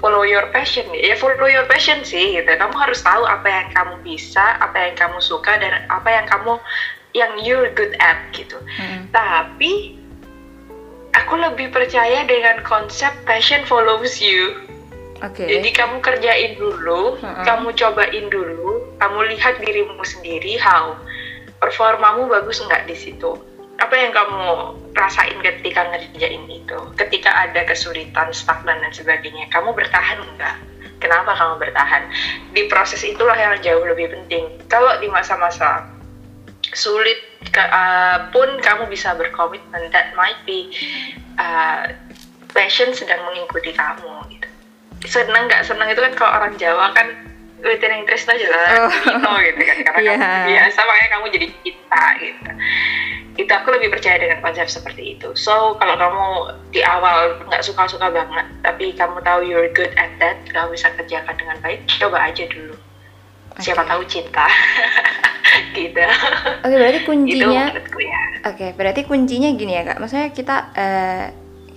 [0.00, 3.94] follow your passion ya follow your passion sih gitu kamu harus tahu apa yang kamu
[4.02, 6.56] bisa apa yang kamu suka dan apa yang kamu
[7.12, 9.06] yang you're good at gitu Hmm.
[9.12, 10.00] tapi
[11.12, 14.56] aku lebih percaya dengan konsep passion follows you
[15.20, 15.44] Oke.
[15.44, 17.44] jadi kamu kerjain dulu Mm-mm.
[17.44, 20.96] kamu cobain dulu kamu lihat dirimu sendiri how
[21.60, 23.36] performamu bagus nggak di situ?
[23.80, 26.78] Apa yang kamu rasain ketika ngerjain itu?
[26.96, 30.56] Ketika ada kesulitan stagnan dan sebagainya kamu bertahan enggak
[31.00, 32.08] kenapa kamu bertahan?
[32.52, 34.48] Di proses itulah yang jauh lebih penting.
[34.68, 35.88] Kalau di masa-masa
[36.76, 37.18] sulit
[37.50, 40.70] ke- uh, pun kamu bisa berkomitmen that might be
[41.40, 41.88] uh,
[42.52, 44.39] passion sedang mengikuti kamu gitu
[45.02, 47.08] senang nggak senang itu kan kalau orang Jawa kan
[47.60, 48.68] within interest aja lah
[49.20, 49.36] Oh.
[49.38, 50.16] gitu, gitu kan karena Iya.
[50.16, 52.50] kamu biasa makanya kamu jadi kita gitu
[53.38, 56.26] itu aku lebih percaya dengan konsep seperti itu so kalau kamu
[56.70, 61.36] di awal nggak suka-suka banget tapi kamu tahu you're good at that kamu bisa kerjakan
[61.36, 62.76] dengan baik coba aja dulu
[63.56, 63.90] siapa Oke.
[63.90, 64.44] tahu cinta
[65.76, 66.00] gitu
[66.60, 70.00] Oke, berarti itu kuncinya ya Oke, berarti kuncinya gini ya kak.
[70.00, 71.24] Maksudnya kita eh,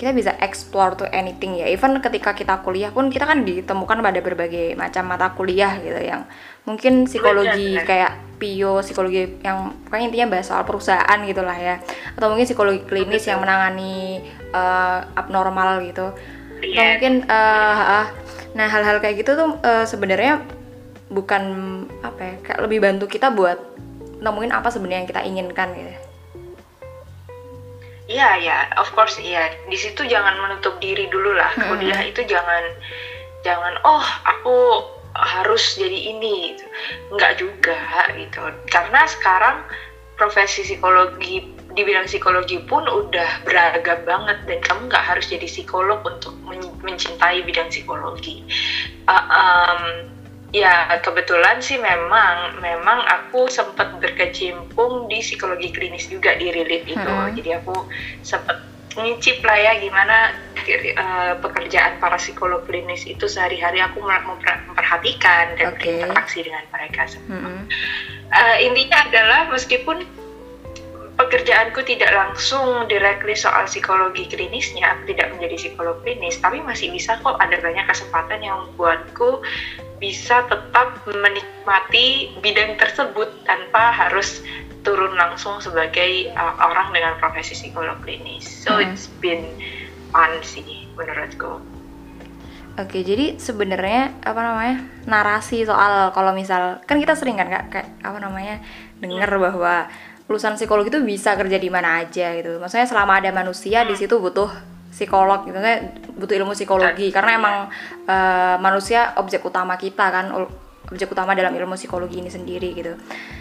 [0.04, 1.72] kita bisa explore to anything ya.
[1.72, 6.28] Even ketika kita kuliah pun kita kan ditemukan pada berbagai macam mata kuliah gitu yang
[6.68, 11.80] mungkin psikologi kayak pio, psikologi yang pokoknya intinya bahas soal perusahaan gitulah ya.
[12.20, 14.20] Atau mungkin psikologi klinis yang menangani
[14.52, 16.12] eh, abnormal gitu.
[16.12, 17.00] Atau Iya.
[17.00, 18.08] mungkin eh, ah,
[18.54, 20.44] nah hal-hal kayak gitu tuh eh, sebenarnya
[21.08, 21.44] bukan
[22.04, 23.56] apa ya, kayak lebih bantu kita buat
[24.20, 26.03] nemuin apa sebenarnya yang kita inginkan gitu.
[28.04, 29.48] Iya ya, of course iya.
[29.72, 31.56] Di situ jangan menutup diri dulu lah.
[31.56, 31.72] Mm-mm.
[31.72, 32.64] Kuliah itu jangan
[33.48, 34.84] jangan oh aku
[35.16, 36.66] harus jadi ini gitu.
[37.16, 37.80] Enggak juga
[38.12, 38.44] gitu.
[38.68, 39.64] Karena sekarang
[40.20, 41.42] profesi psikologi
[41.74, 46.78] di bidang psikologi pun udah beragam banget dan kamu nggak harus jadi psikolog untuk men-
[46.86, 48.46] mencintai bidang psikologi.
[49.10, 49.82] Uh, um,
[50.54, 57.02] ya kebetulan sih memang memang aku sempat berkecimpung di psikologi klinis juga di Rilit itu
[57.02, 57.34] Hmm.
[57.34, 57.74] jadi aku
[58.22, 58.62] sempat
[58.94, 60.38] ngicip lah ya gimana
[60.70, 65.82] eh, pekerjaan para psikolog klinis itu sehari-hari aku memperhatikan dan Oke.
[65.82, 67.66] berinteraksi dengan mereka Mm-mm.
[68.34, 70.06] Eh, intinya adalah meskipun
[71.14, 77.22] pekerjaanku tidak langsung directly soal psikologi klinisnya, aku tidak menjadi psikolog klinis, tapi masih bisa
[77.22, 79.46] kok ada banyak kesempatan yang membuatku
[80.02, 84.44] bisa tetap menikmati bidang tersebut tanpa harus
[84.84, 88.44] turun langsung sebagai uh, orang dengan profesi psikolog klinis.
[88.44, 88.92] So Hmm.
[88.92, 89.48] it's been
[90.12, 91.64] fun sih menurutku.
[92.74, 97.90] Oke, jadi sebenarnya apa namanya narasi soal kalau misal kan kita sering kan kak kayak
[98.02, 98.66] apa namanya
[98.98, 99.88] dengar bahwa
[100.26, 102.58] lulusan psikologi itu bisa kerja di mana aja gitu.
[102.58, 104.48] Maksudnya selama ada manusia di situ butuh
[104.94, 105.80] psikolog gitu, maksudnya
[106.16, 107.56] butuh ilmu psikologi karena emang
[108.06, 110.30] eh, manusia objek utama kita kan
[110.86, 112.94] objek utama dalam ilmu psikologi ini sendiri gitu.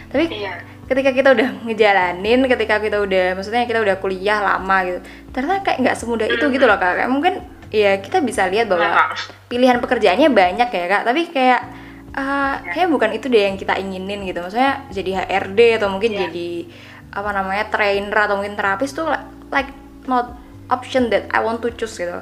[0.08, 0.62] Tapi Iya.
[0.88, 4.98] ketika kita udah ngejalanin, ketika kita udah maksudnya kita udah kuliah lama gitu,
[5.30, 7.04] ternyata kayak nggak semudah itu gitu loh kak.
[7.04, 7.34] Kayak mungkin
[7.68, 9.12] ya kita bisa lihat bahwa Nah,
[9.48, 11.60] pilihan pekerjaannya banyak ya kak tapi kayak
[12.16, 14.44] uh, kayak bukan itu deh yang kita inginin gitu.
[14.44, 16.20] Maksudnya jadi HRD atau mungkin Iya.
[16.28, 16.50] jadi
[17.12, 19.70] apa namanya trainer atau mungkin terapis tuh like, like
[20.08, 20.36] not
[20.72, 22.20] option that I want to choose gitu.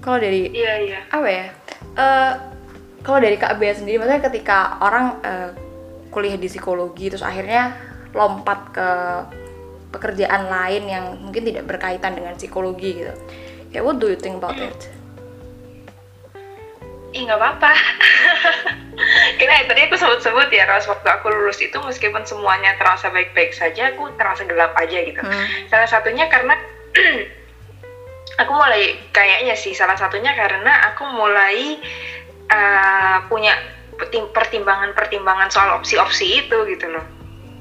[0.00, 0.98] Kalau dari Iya iya.
[1.08, 1.46] apa ya?
[1.96, 2.32] Eh,
[3.00, 5.50] kalau dari Kak Bea sendiri maksudnya ketika orang eh,
[6.12, 7.72] kuliah di psikologi terus akhirnya
[8.12, 8.88] lompat ke
[9.90, 13.14] pekerjaan lain yang mungkin tidak berkaitan dengan psikologi gitu.
[13.72, 14.99] Kayak what do you think about it
[17.10, 17.72] Ih nggak apa-apa.
[19.38, 23.90] Karena tadi aku sebut-sebut ya, Ros, waktu aku lulus itu meskipun semuanya terasa baik-baik saja,
[23.96, 25.18] aku terasa gelap aja gitu.
[25.18, 25.46] Hmm.
[25.66, 26.54] Salah satunya karena
[28.44, 31.80] aku mulai kayaknya sih salah satunya karena aku mulai
[32.46, 33.58] uh, punya
[33.98, 37.04] pertim- pertimbangan-pertimbangan soal opsi-opsi itu gitu loh.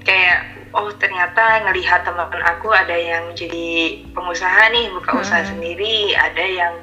[0.05, 5.57] Kayak oh ternyata ngelihat teman-teman aku ada yang jadi pengusaha nih buka usaha Hmm.
[5.57, 6.73] sendiri, ada yang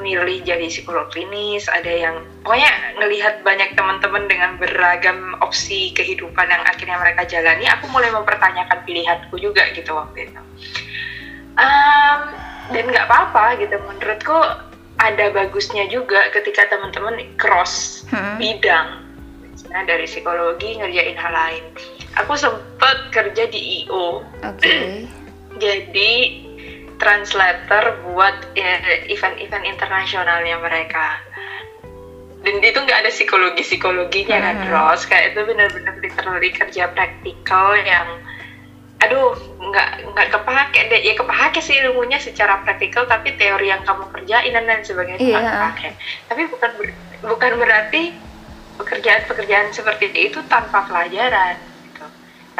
[0.00, 6.62] milih jadi psikolog klinis, ada yang pokoknya ngelihat banyak teman-teman dengan beragam opsi kehidupan yang
[6.68, 10.40] akhirnya mereka jalani, aku mulai mempertanyakan pilihanku juga gitu waktu itu.
[11.56, 12.20] Um,
[12.72, 14.38] dan nggak apa-apa gitu menurutku
[15.00, 18.36] ada bagusnya juga ketika teman-teman cross Hmm.
[18.40, 19.02] bidang
[19.52, 21.64] misalnya dari psikologi ngerjain hal lain
[22.14, 24.74] aku sempat kerja di IO oke
[25.62, 26.12] jadi
[26.96, 31.18] translator buat eh, event-event internasionalnya mereka
[32.42, 34.70] dan itu nggak ada psikologi psikologinya kan Hmm.
[34.70, 38.18] Ros kayak itu benar-benar literally kerja praktikal yang
[38.98, 44.06] aduh nggak nggak kepake deh ya kepake sih ilmunya secara praktikal tapi teori yang kamu
[44.14, 45.50] kerjain dan lain sebagainya nggak Iya.
[45.50, 45.88] kepake
[46.30, 46.70] tapi bukan
[47.22, 48.02] bukan berarti
[48.72, 51.54] pekerjaan-pekerjaan seperti itu tanpa pelajaran.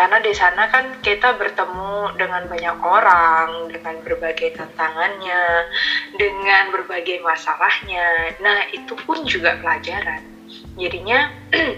[0.02, 5.70] Karena di sana kan kita bertemu dengan banyak orang dengan berbagai tantangannya
[6.18, 8.34] dengan berbagai masalahnya.
[8.42, 10.26] Nah itu pun juga pelajaran.
[10.74, 11.30] Jadinya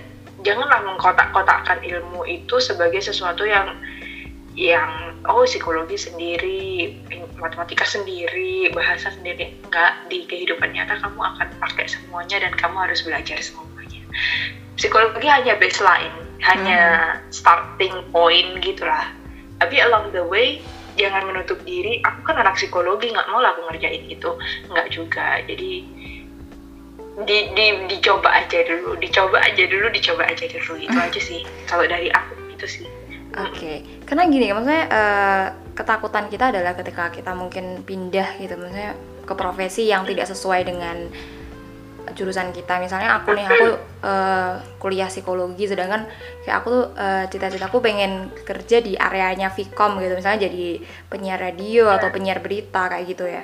[0.48, 3.76] janganlah mengkotak-kotakkan ilmu itu sebagai sesuatu yang
[4.56, 6.96] yang oh psikologi sendiri,
[7.36, 9.52] matematika sendiri, bahasa sendiri.
[9.68, 13.73] Enggak di kehidupan nyata kamu akan pakai semuanya dan kamu harus belajar semuanya.
[14.74, 16.80] Psikologi hanya baseline, hanya
[17.30, 19.06] starting point gitulah.
[19.62, 20.58] Tapi along the way
[20.98, 22.02] jangan menutup diri.
[22.02, 24.30] Aku kan anak psikologi nggak mau lah aku ngerjain itu,
[24.70, 25.42] nggak juga.
[25.46, 25.72] Jadi
[27.22, 31.40] di, di, dicoba aja dulu, dicoba aja dulu, dicoba aja dulu itu aja sih.
[31.70, 32.86] Kalau dari aku itu sih.
[33.34, 38.94] Oke, karena gini, maksudnya eh, ketakutan kita adalah ketika kita mungkin pindah gitu, maksudnya
[39.26, 41.10] ke profesi yang tidak sesuai dengan
[42.12, 42.76] jurusan kita.
[42.76, 43.66] Misalnya aku nih, aku
[44.04, 46.04] eh, kuliah psikologi, sedangkan
[46.44, 51.88] kayak aku tuh eh, cita-citaku pengen kerja di areanya Vkom gitu, misalnya jadi penyiar radio
[51.88, 53.42] atau penyiar berita kayak gitu ya.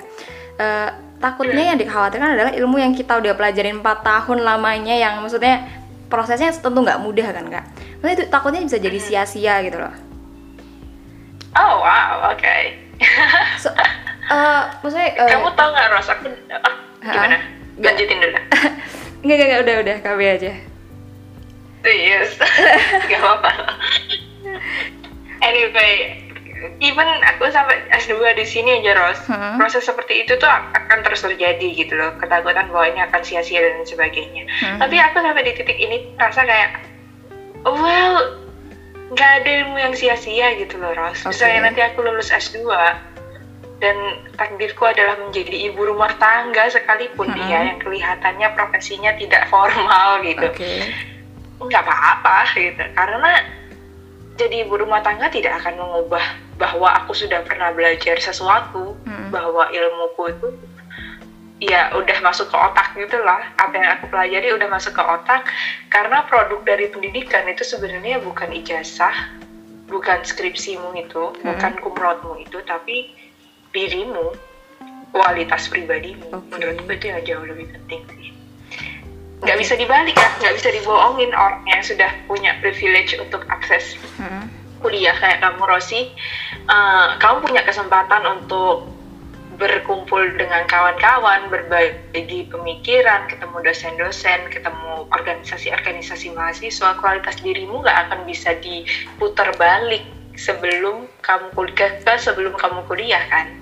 [0.61, 5.65] Eh, takutnya yang dikhawatirkan adalah ilmu yang kita udah pelajarin 4 tahun lamanya yang maksudnya
[6.09, 7.65] prosesnya tentu nggak mudah kan kak.
[8.01, 9.93] Maksudnya itu takutnya bisa jadi sia-sia gitu loh.
[11.57, 12.57] Oh wow, oke.
[13.63, 16.07] So, eh, maksudnya eh, Kamu tau nggak Ros?
[16.13, 17.37] Aku ah, gimana?
[17.81, 18.39] Lanjutin dulu.
[19.25, 20.51] nggak nggak nggak, udah udah KB aja.
[21.81, 22.37] Yes,
[23.09, 23.51] gak apa-apa.
[25.41, 26.21] Anyway,
[26.77, 29.57] even aku sampai S2 di sini aja Ros, Hmm.
[29.57, 33.81] proses seperti itu tuh akan terus terjadi gitu loh, ketakutan bahwa ini akan sia-sia dan
[33.81, 34.45] sebagainya.
[34.61, 34.77] Hmm.
[34.77, 36.85] Tapi aku sampai di titik ini rasa kayak,
[37.65, 38.37] well,
[39.11, 41.25] nggak ada ilmu yang sia-sia gitu loh Ros.
[41.25, 41.33] Oke.
[41.33, 42.61] Misalnya nanti aku lulus S2
[43.81, 43.97] dan
[44.37, 47.37] takdirku adalah menjadi ibu rumah tangga sekalipun Hmm.
[47.41, 50.47] dia yang kelihatannya profesinya tidak formal gitu.
[51.57, 52.83] Nggak apa-apa gitu.
[52.93, 53.31] Karena
[54.37, 56.21] jadi ibu rumah tangga tidak akan mengubah
[56.61, 59.33] bahwa aku sudah pernah belajar sesuatu Mm-mm.
[59.33, 60.47] bahwa ilmuku itu
[61.61, 65.41] ya udah masuk ke otak gitu lah apa yang aku pelajari udah masuk ke otak.
[65.89, 69.41] Karena produk dari pendidikan itu sebenarnya bukan ijazah
[69.91, 73.11] bukan skripsimu itu bukan kumlotmu itu tapi
[73.71, 74.35] dirimu
[75.11, 76.47] kualitas pribadimu Oke.
[76.55, 78.31] menurutku itu yang jauh lebih penting sih
[79.41, 84.45] nggak bisa dibalik kan nggak bisa dibohongin orang yang sudah punya privilege untuk akses Mm-mm.
[84.85, 86.09] kuliah kayak kamu Rosi,
[86.69, 88.89] eh, kamu punya kesempatan untuk
[89.61, 98.57] berkumpul dengan kawan-kawan, berbagi pemikiran, ketemu dosen-dosen, ketemu organisasi-organisasi mahasiswa, kualitas dirimu nggak akan bisa
[98.57, 100.01] diputar balik
[100.33, 103.53] sebelum kamu kuliah, sebelum kamu kuliah kan,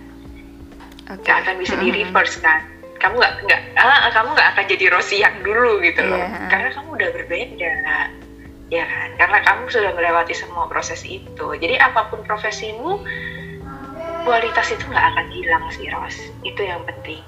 [1.09, 2.61] Nggak akan bisa di reverse kan.
[2.99, 6.51] Kamu nggak nggak ah, kamu nggak akan jadi Rosi yang dulu gitu loh, Iya.
[6.51, 7.71] karena kamu udah berbeda
[8.69, 9.09] ya kan?
[9.17, 11.47] Karena kamu sudah melewati semua proses itu.
[11.57, 13.01] Jadi apa pun profesimu
[14.21, 16.15] kualitas itu nggak akan hilang sih Ros.
[16.43, 17.23] Itu yang penting.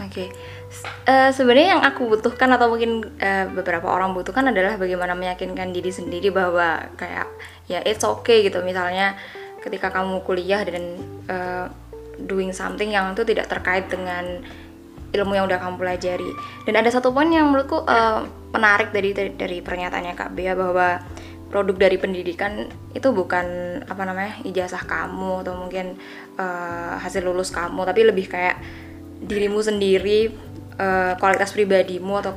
[0.00, 0.32] Oke,
[0.72, 5.70] S- eh, sebenarnya yang aku butuhkan atau mungkin eh, beberapa orang butuhkan adalah bagaimana meyakinkan
[5.70, 7.28] diri sendiri bahwa kayak
[7.68, 8.58] ya it's okay gitu.
[8.60, 9.14] Misalnya
[9.60, 11.66] ketika kamu kuliah dan eh,
[12.26, 14.42] doing something yang itu tidak terkait dengan
[15.10, 16.30] ilmu yang udah kamu pelajari.
[16.66, 18.20] Dan ada satu poin yang menurutku eh,
[18.54, 21.02] menarik dari dari, pernyataannya Kak Bea bahwa
[21.50, 23.46] produk dari pendidikan itu bukan
[23.82, 25.98] apa namanya ijazah kamu atau mungkin
[26.38, 28.56] eh, hasil lulus kamu, tapi lebih kayak
[29.20, 30.30] dirimu sendiri,
[30.78, 32.32] eh, kualitas pribadimu atau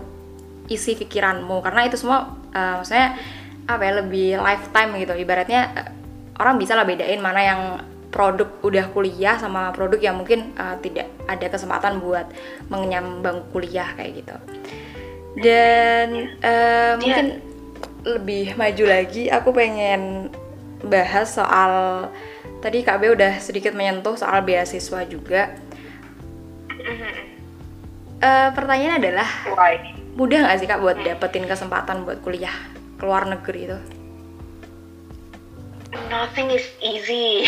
[0.67, 1.61] isi pikiranmu.
[1.61, 3.15] Karena itu semua eh, maksudnya
[3.63, 5.13] apa ya lebih lifetime gitu.
[5.13, 5.89] Ibaratnya eh,
[6.41, 7.61] orang bisa lah bedain mana yang
[8.13, 12.29] produk udah kuliah sama produk yang mungkin uh, tidak ada kesempatan buat
[12.69, 14.35] mengenyam bangku kuliah kayak gitu.
[15.41, 17.41] Dan uh, mungkin
[18.05, 20.29] lebih maju lagi, aku pengen
[20.85, 22.05] bahas soal
[22.61, 25.57] tadi Kak B udah sedikit menyentuh soal beasiswa juga.
[28.23, 29.79] Uh, pertanyaan adalah why
[30.13, 32.53] mudah nggak sih Kak buat dapetin kesempatan buat kuliah
[32.99, 34.02] ke luar negeri itu?
[36.09, 37.45] Nothing is easy.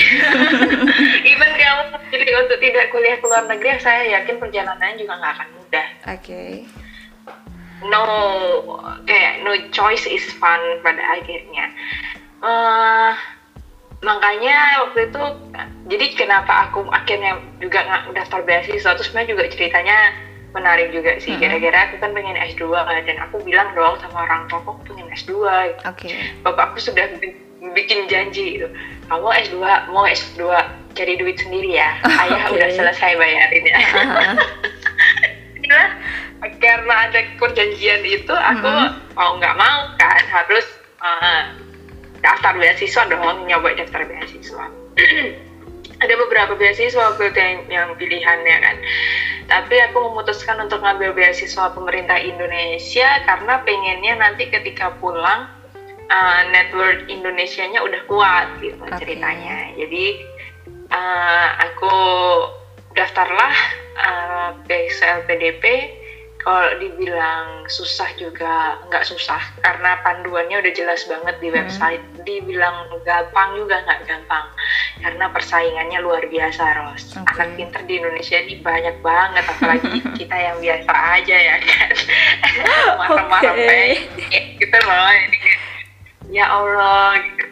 [1.31, 5.49] Even kamu memilih untuk tidak kuliah ke luar negeri saya yakin perjalanannya juga nggak akan
[5.59, 5.87] mudah.
[6.13, 6.43] Oke.
[7.85, 8.01] no
[9.05, 11.69] kayak no choice is fun pada akhirnya.
[12.41, 13.11] Eh,
[14.01, 15.21] makanya waktu itu
[15.85, 19.97] jadi kenapa aku akhirnya juga nggak daftar beasiswa terus sebenarnya juga ceritanya
[20.55, 21.35] menarik juga sih.
[21.35, 22.63] Gara-gara aku kan pengen S2
[23.05, 25.35] dan aku bilang dong sama orang tua aku pengen S2
[25.83, 26.09] Oke.
[26.41, 28.67] bapakku sudah bi- bikin janji gitu.
[29.07, 29.57] Kamu S2
[29.89, 30.41] mau S2
[30.93, 31.97] cari duit sendiri ya.
[32.21, 32.59] Ayah Oke.
[32.59, 33.77] udah selesai bayarin ya
[35.65, 35.87] Nah,
[36.63, 39.17] karena ada perjanjian itu aku Mhm.
[39.17, 40.65] mau nggak mau kan harus
[40.99, 41.41] eh,
[42.21, 44.65] daftar beasiswa dong nyoba daftar beasiswa.
[45.95, 48.75] Ada beberapa beasiswa waktu itu yang, yang pilihannya kan.
[49.47, 55.47] Tapi aku memutuskan untuk ngambil beasiswa pemerintah Indonesia karena pengennya nanti ketika pulang
[56.07, 58.97] uh, network Indonesianya udah kuat gitu Oke.
[59.01, 59.73] ceritanya.
[59.75, 60.05] Jadi
[60.89, 61.95] uh, aku
[62.93, 63.55] daftarlah
[63.97, 65.63] uh, beasiswa LPDP
[66.39, 69.41] kalau dibilang susah juga nggak susah.
[69.59, 71.57] Karena panduannya udah jelas banget di Hmm.
[71.57, 72.03] website.
[72.21, 74.45] Dibilang gampang juga nggak gampang.
[75.01, 77.17] Karena persaingannya luar biasa Ros.
[77.17, 77.29] Oke.
[77.33, 79.41] anak pinter di Indonesia ini banyak banget.
[79.43, 79.89] Apalagi
[80.21, 81.89] kita yang biasa aja ya kan?
[82.93, 85.09] Marah-marah pendek gitu loh.
[85.11, 85.37] Ini
[86.35, 87.45] ya Allah gitu.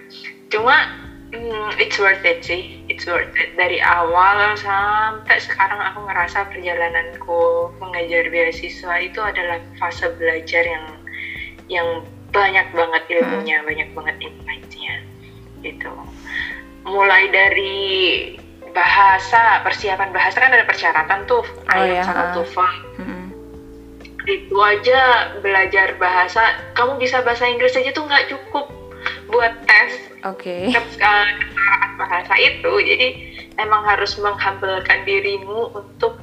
[0.59, 0.91] cuma
[1.31, 7.71] hmm, it's worth it sih it's worth it dari awal sampai sekarang aku ngerasa perjalananku
[7.79, 10.85] mengajar beasiswa itu adalah fase belajar yang
[11.71, 11.87] yang
[12.35, 14.95] banyak banget ilmunya banyak banget insight-nya
[15.63, 15.89] gitu
[16.83, 18.35] mulai dari
[18.73, 22.33] bahasa persiapan bahasa kan ada persyaratan tuh Oh, IELTS iya, sama.
[22.35, 23.12] TOEFL Mm-mm.
[24.23, 26.41] Itu aja belajar bahasa
[26.73, 28.71] kamu bisa bahasa Inggris aja tuh nggak cukup
[29.27, 29.91] buat tes
[30.23, 30.71] Oke.
[30.71, 33.07] kesetaraan bahasa itu jadi
[33.59, 36.19] emang harus menghambelkan dirimu untuk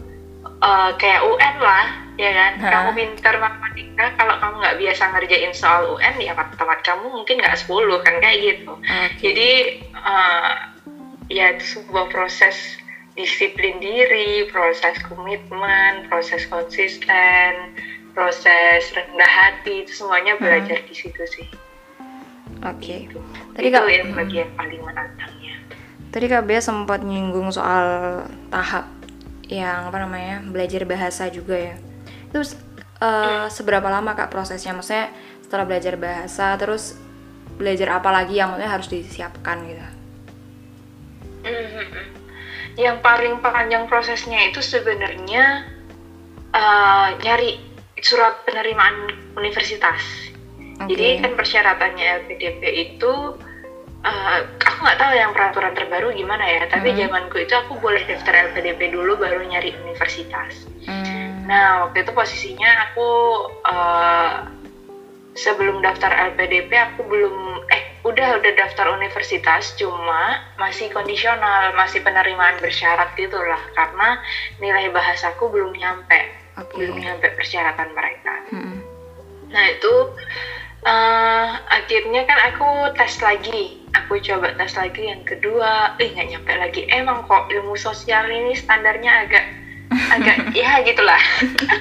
[0.64, 1.86] eh, kayak UN lah
[2.16, 2.68] ya kan Ha.
[2.68, 7.56] kamu pintar matematika kalau kamu nggak biasa ngerjain soal UN ya matematika kamu mungkin nggak
[7.56, 9.16] 10 kan kayak gitu Oke.
[9.20, 9.50] jadi
[9.92, 10.52] eh,
[11.30, 12.56] ya itu sebuah proses
[13.18, 17.74] disiplin diri, proses komitmen, proses konsisten,
[18.14, 21.46] proses rendah hati itu semuanya belajar di situ sih.
[22.62, 23.08] Oke.
[23.08, 23.18] Itu,
[23.56, 24.18] Tadi itu Kak- yang hmm.
[24.20, 25.54] bagian paling menantangnya.
[26.10, 27.86] Tadi Kak Bea sempat nyinggung soal
[28.50, 28.90] tahap
[29.46, 31.76] yang apa namanya belajar bahasa juga ya.
[32.30, 32.42] Itu
[33.02, 34.74] uh, seberapa lama Kak prosesnya?
[34.74, 35.10] Maksudnya
[35.42, 36.94] setelah belajar bahasa terus
[37.58, 39.82] belajar apa lagi yang maksudnya harus disiapkan gitu
[41.40, 42.19] Mhm.
[42.78, 45.66] Yang paling panjang prosesnya itu sebenarnya
[46.54, 47.58] uh, nyari
[48.00, 50.00] surat penerimaan universitas.
[50.88, 51.20] Jadi Oke.
[51.20, 52.62] kan persyaratannya LPDP
[52.96, 53.12] itu
[54.00, 56.62] uh, aku nggak tahu yang peraturan terbaru gimana ya.
[56.70, 56.98] Tapi Hmm.
[57.04, 60.64] zamanku itu aku boleh daftar LPDP dulu baru nyari universitas.
[60.88, 61.44] Hmm.
[61.44, 63.08] Nah waktu itu posisinya aku
[63.68, 64.48] uh,
[65.36, 72.58] sebelum daftar LPDP aku belum eh udah udah daftar universitas cuma masih kondisional masih penerimaan
[72.58, 74.18] bersyarat gitulah karena
[74.58, 76.18] nilai bahasaku belum nyampe
[76.58, 76.74] Oke.
[76.76, 78.34] belum nyampe persyaratan mereka.
[78.50, 78.78] Mm-mm.
[79.50, 79.94] Nah itu
[80.84, 86.52] eh, akhirnya kan aku tes lagi, aku coba tes lagi yang kedua, eh nggak nyampe
[86.58, 86.80] lagi.
[86.90, 89.44] Emang kok ilmu sosial ini standarnya agak
[90.10, 91.20] agak ya gitulah.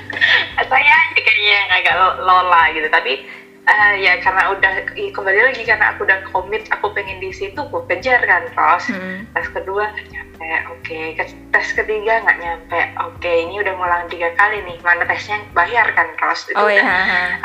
[0.70, 3.26] Saya kayaknya agak lo- lola gitu, tapi
[3.70, 7.56] eh, ya karena udah i- kembali lagi karena aku udah komit, aku pengen di situ,
[7.56, 8.90] aku kejar kan terus.
[8.90, 9.30] Mm-mm.
[9.32, 11.00] Tes kedua nyampe, oke.
[11.14, 13.30] Ke- Tes ketiga nggak nyampe, oke.
[13.30, 16.50] Ini udah ngulang tiga kali nih, mana tesnya bayar kan terus.
[16.50, 17.38] Itu Oh udah ya.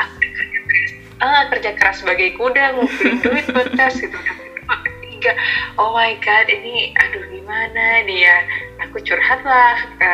[1.15, 5.31] ah kerja keras sebagai kuda ngumpulin duit buat tes gitu ketiga
[5.79, 8.43] oh my god ini aduh gimana dia
[8.83, 10.11] aku curhat lah ke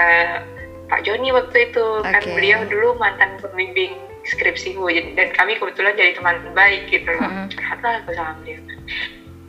[0.85, 2.37] Pak Joni waktu itu kan Oke.
[2.37, 7.47] beliau dulu mantan pembimbing skripsiku jadi- dan kami kebetulan jadi teman baik gitu loh Mm-mm.
[7.49, 8.61] curhat lah aku sama beliau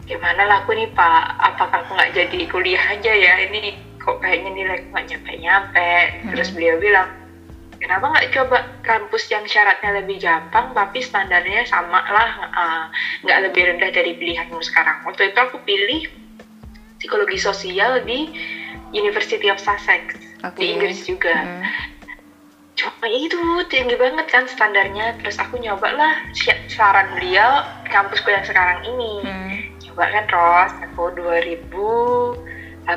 [0.03, 4.51] gimana lah aku nih Pak apakah aku nggak jadi kuliah aja ya ini kok kayaknya
[4.51, 5.91] nilai nggak nyampe nyampe
[6.29, 6.55] terus Mm.
[6.59, 7.09] beliau bilang
[7.79, 12.85] kenapa nggak coba kampus yang syaratnya lebih gampang tapi standarnya sama lah uh,
[13.23, 16.03] nggak lebih rendah dari pilihanmu sekarang waktu itu aku pilih
[16.97, 18.31] psikologi sosial di
[18.93, 20.59] University of Sussex Oke.
[20.59, 21.63] di Inggris juga Mm.
[22.83, 23.39] Cuma ya itu
[23.71, 25.15] tinggi banget kan standarnya.
[25.23, 26.15] Terus aku nyoba lah
[26.67, 29.23] saran beliau kampusku yang sekarang ini.
[29.23, 29.51] Mm.
[29.93, 30.73] coba kan Ros?
[30.91, 32.89] Aku 2018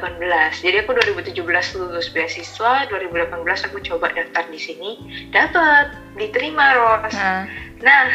[0.63, 4.91] jadi aku 2017 lulus beasiswa 2018 aku coba daftar di sini.
[5.29, 7.13] Dapat diterima Ros.
[7.13, 7.45] Nah.
[7.83, 8.05] nah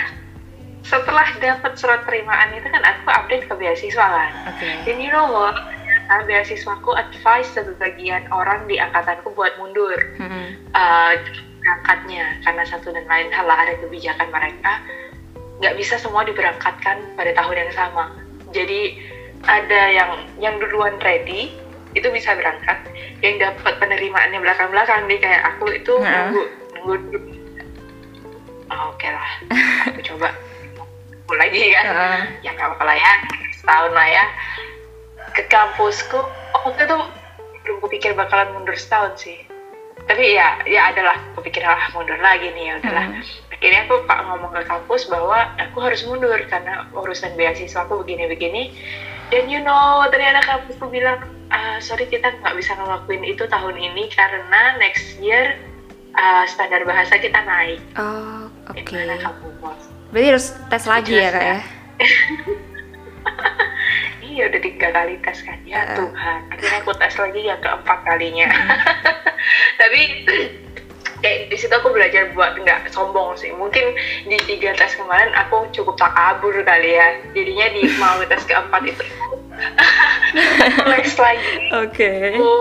[0.80, 4.32] setelah dapat surat terimaan itu kan aku update ke beasiswa kan.
[4.50, 4.68] Oke.
[4.88, 5.54] dan you know what?
[6.10, 9.94] Ternyata beasiswaku advice sebagian orang di angkatanku buat mundur.
[10.18, 10.58] Mm-mm.
[10.74, 11.14] uh,
[11.70, 14.82] berangkatnya karena satu dan lain hal ada kebijakan mereka.
[15.62, 18.10] Nggak bisa semua diberangkatkan pada tahun yang sama.
[18.50, 18.98] Jadi
[19.46, 20.10] ada yang
[20.42, 21.54] yang duluan ready
[21.94, 22.74] itu bisa berangkat.
[23.22, 26.34] Yang dapat penerimaannya belakang-belakang nih kayak aku itu Nah.
[26.34, 26.42] nunggu
[26.74, 27.18] nunggu.
[28.70, 29.30] Oh, oke lah.
[29.94, 30.34] Aku coba.
[31.22, 31.84] Aku lagi kan?
[31.86, 32.20] Heeh.
[32.42, 33.12] ya nggak apa-apa lah ya.
[33.54, 34.24] Setahun lah ya.
[35.38, 36.98] Ke kampusku oh, waktu itu
[37.62, 39.49] belum kupikir bakalan mundur setahun sih
[40.06, 43.22] tapi ya ya adalah kupikir ah mundur lagi nih ya udahlah Hmm.
[43.52, 48.72] akhirnya aku pak ngomong ke kampus bahwa aku harus mundur karena urusan beasiswa aku begini-begini
[49.28, 54.08] dan you know ternyata kampusku bilang "Ah, sorry kita nggak bisa ngelakuin itu tahun ini
[54.08, 55.60] karena next year
[56.12, 58.80] ah, standar bahasa kita naik Oh, oke.
[58.82, 61.58] kamu bos Berarti harus tes lagi ya, Kak ya.
[64.40, 64.46] ya?
[64.48, 65.96] Udah tiga kali tes kan ya Heeh.
[66.00, 68.48] Tuhan akhirnya aku tes lagi yang keempat kalinya
[69.80, 70.02] tapi
[71.20, 73.92] kayak di situ aku belajar buat nggak sombong sih mungkin
[74.24, 79.04] di tiga tes kemarin aku cukup takabur kali ya jadinya di mau tes keempat itu
[80.64, 82.12] aku les lagi Oke.
[82.40, 82.52] aku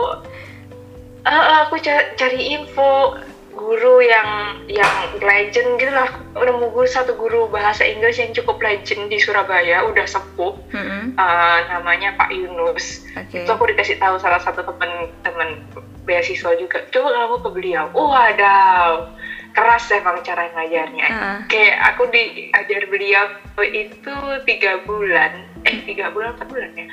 [1.24, 3.16] eh, aku ca- cari info
[3.60, 6.08] guru yang yang legend gitu lah.
[6.32, 10.56] Nemu guru satu guru bahasa Inggris yang cukup legend di Surabaya udah sepuh.
[10.72, 11.20] Mm-mm.
[11.20, 13.04] eh, namanya Pak Yunus.
[13.20, 13.44] Oke.
[13.44, 15.60] itu aku dikasih tahu salah satu temen-temen
[16.08, 16.88] beasiswa juga.
[16.96, 17.86] Coba kamu ke beliau.
[17.92, 19.19] Wadaw
[19.60, 21.06] keras emang cara ngajarnya.
[21.06, 21.38] Ah.
[21.46, 23.28] kayak aku diajar beliau
[23.62, 24.16] itu
[24.48, 25.46] tiga bulan.
[25.68, 26.88] Eh tiga bulan empat bulan ya.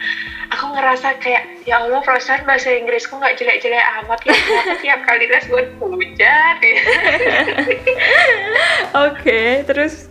[0.51, 4.35] Aku ngerasa kayak ya Allah perasaan bahasa Inggrisku nggak jelek-jelek amat ya.
[4.35, 6.75] Kenapa tiap kali les gue hujat ya
[9.07, 10.11] Oke, terus?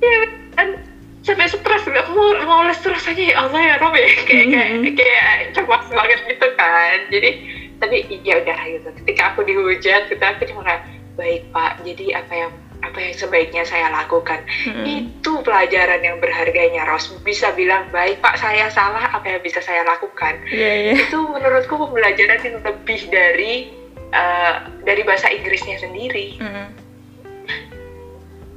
[0.00, 0.16] Ya
[0.56, 0.80] kan
[1.20, 1.84] sampai stres.
[1.84, 3.20] Nggak mau mau les terus aja.
[3.20, 4.08] Ya Allah ya Rob ya.
[4.24, 4.92] Kayak kayak Mhm.
[4.96, 6.98] kayak cemas banget gitu kan.
[7.12, 7.30] Jadi
[7.76, 8.88] tapi ya udah gitu.
[9.04, 10.88] Ketika aku dihujat gitu aku cuma kayak
[11.20, 11.84] baik Pak.
[11.84, 14.40] Jadi apa yang apa yang sebaiknya saya lakukan.
[14.64, 14.84] Mm-mm.
[14.88, 17.12] itu pelajaran yang berharganya Ros.
[17.20, 20.40] Bisa bilang baik Pak saya salah apa yang bisa saya lakukan?
[20.48, 20.92] Iya, iya.
[20.96, 23.68] itu menurutku pembelajaran yang lebih dari
[24.16, 24.54] eh,
[24.88, 26.40] dari bahasa Inggrisnya sendiri.
[26.40, 26.68] Mm-mm.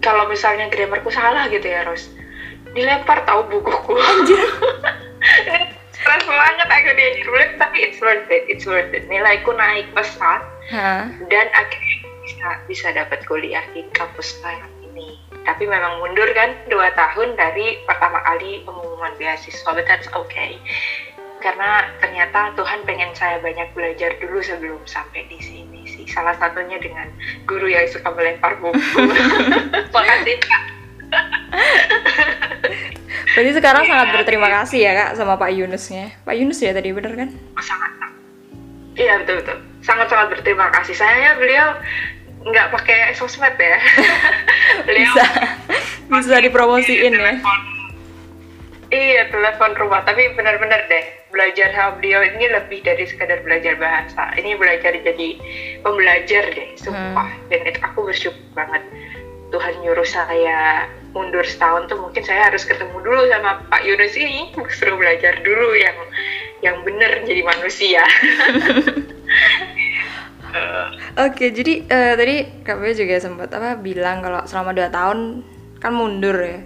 [0.03, 2.11] kalau misalnya grammarku salah gitu ya Ros
[2.73, 3.95] dilempar tahu bukuku.
[5.95, 6.89] Stres banget aku
[7.23, 9.07] tulis tapi it's worth it it's worth it.
[9.07, 10.41] Nilaiku naik pesat.
[10.71, 11.11] Hah.
[11.27, 12.02] dan akhirnya
[12.43, 15.15] bisa bisa dapat kuliah di kampus sekarang ini.
[15.47, 19.71] Tapi memang mundur kan dua tahun dari pertama kali pengumuman beasiswa.
[19.71, 20.59] But that's okay.
[21.39, 26.03] Karena ternyata Tuhan pengen saya banyak belajar dulu sebelum sampai di sini sih.
[26.07, 27.07] Salah satunya dengan
[27.47, 28.75] guru yang suka melempar buku.
[29.95, 30.63] Makasih kak.
[33.33, 36.11] Berarti sekarang sangat berterima kasih ya kak sama Pak Yunusnya.
[36.27, 37.29] Pak Yunus ya tadi bener kan?
[37.63, 37.91] sangat
[38.99, 39.57] iya betul betul.
[39.83, 40.95] Sangat sangat berterima kasih.
[40.95, 41.67] Sayangnya beliau
[42.43, 43.79] nggak pakai sosmed ya.
[44.87, 45.25] Beliau Bisa.
[46.11, 47.19] Bisa dipromosiin ya.
[47.19, 47.59] telepon.
[48.93, 50.05] Iya telepon rumah.
[50.05, 54.29] Tapi benar-benar deh belajar sama beliau ini lebih dari sekadar belajar bahasa.
[54.37, 55.29] Ini belajar jadi
[55.81, 57.31] pembelajar deh sumpah.
[57.49, 58.83] Dan itu aku bersyukur banget.
[59.49, 64.53] Tuhan nyuruh saya mundur setahun tuh mungkin saya harus ketemu dulu sama Pak Yunus ini.
[64.69, 65.97] Suruh belajar dulu yang
[66.63, 68.07] yang benar jadi manusia
[71.17, 75.19] Oke, jadi eh, tadi Kak Bea juga sempat apa bilang kalau selama 2 tahun
[75.81, 76.61] kan mundur ya.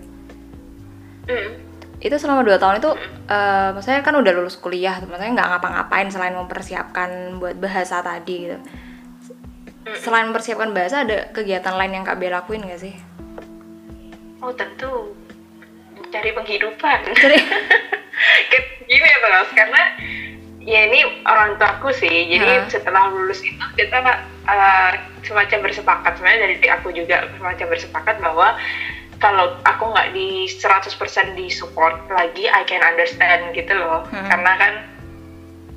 [1.27, 1.49] Hmm.
[1.97, 2.91] Itu selama 2 tahun itu
[3.31, 8.57] eh, maksudnya kan udah lulus kuliah, maksudnya nggak ngapa-ngapain selain mempersiapkan buat bahasa tadi gitu.
[10.03, 12.95] Selain mempersiapkan bahasa ada kegiatan lain yang Kak Bea lakuin gak sih?
[14.43, 15.15] Oh tentu
[15.95, 16.99] mencari penghidupan.
[18.51, 19.81] Kayak Gini ya Bang, karena
[20.67, 22.27] ya ini orang tuaku sih.
[22.27, 24.03] Jadi setelah lulus itu kita
[24.45, 24.91] uh,
[25.23, 28.59] semacam bersepakat sebenarnya dari aku juga semacam bersepakat bahwa
[29.17, 34.05] kalau aku nggak di 100% di support lagi, I can understand gitu loh.
[34.11, 34.27] Hmm.
[34.29, 34.73] Karena kan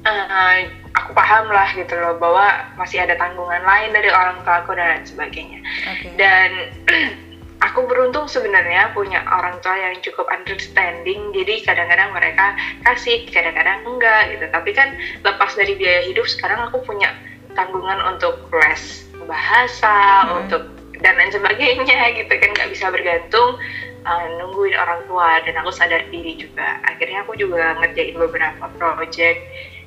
[0.04, 0.56] uh,
[0.94, 4.98] aku paham lah gitu loh bahwa masih ada tanggungan lain dari orang tua aku dan
[4.98, 5.60] lain sebagainya
[5.94, 6.06] Oke.
[6.18, 6.50] dan
[7.60, 12.56] aku beruntung sebenarnya punya orang tua yang cukup understanding jadi kadang-kadang mereka
[12.88, 14.44] kasih kadang-kadang enggak gitu.
[14.48, 14.88] Tapi kan
[15.24, 17.12] lepas dari biaya hidup sekarang aku punya
[17.52, 20.44] tanggungan untuk les bahasa Hmm.
[20.44, 20.62] untuk
[21.00, 22.48] dan lain sebagainya gitu kan.
[22.56, 23.60] Nggak bisa bergantung
[24.08, 26.80] uh, nungguin orang tua dan aku sadar diri juga.
[26.88, 29.40] Akhirnya aku juga ngerjain beberapa project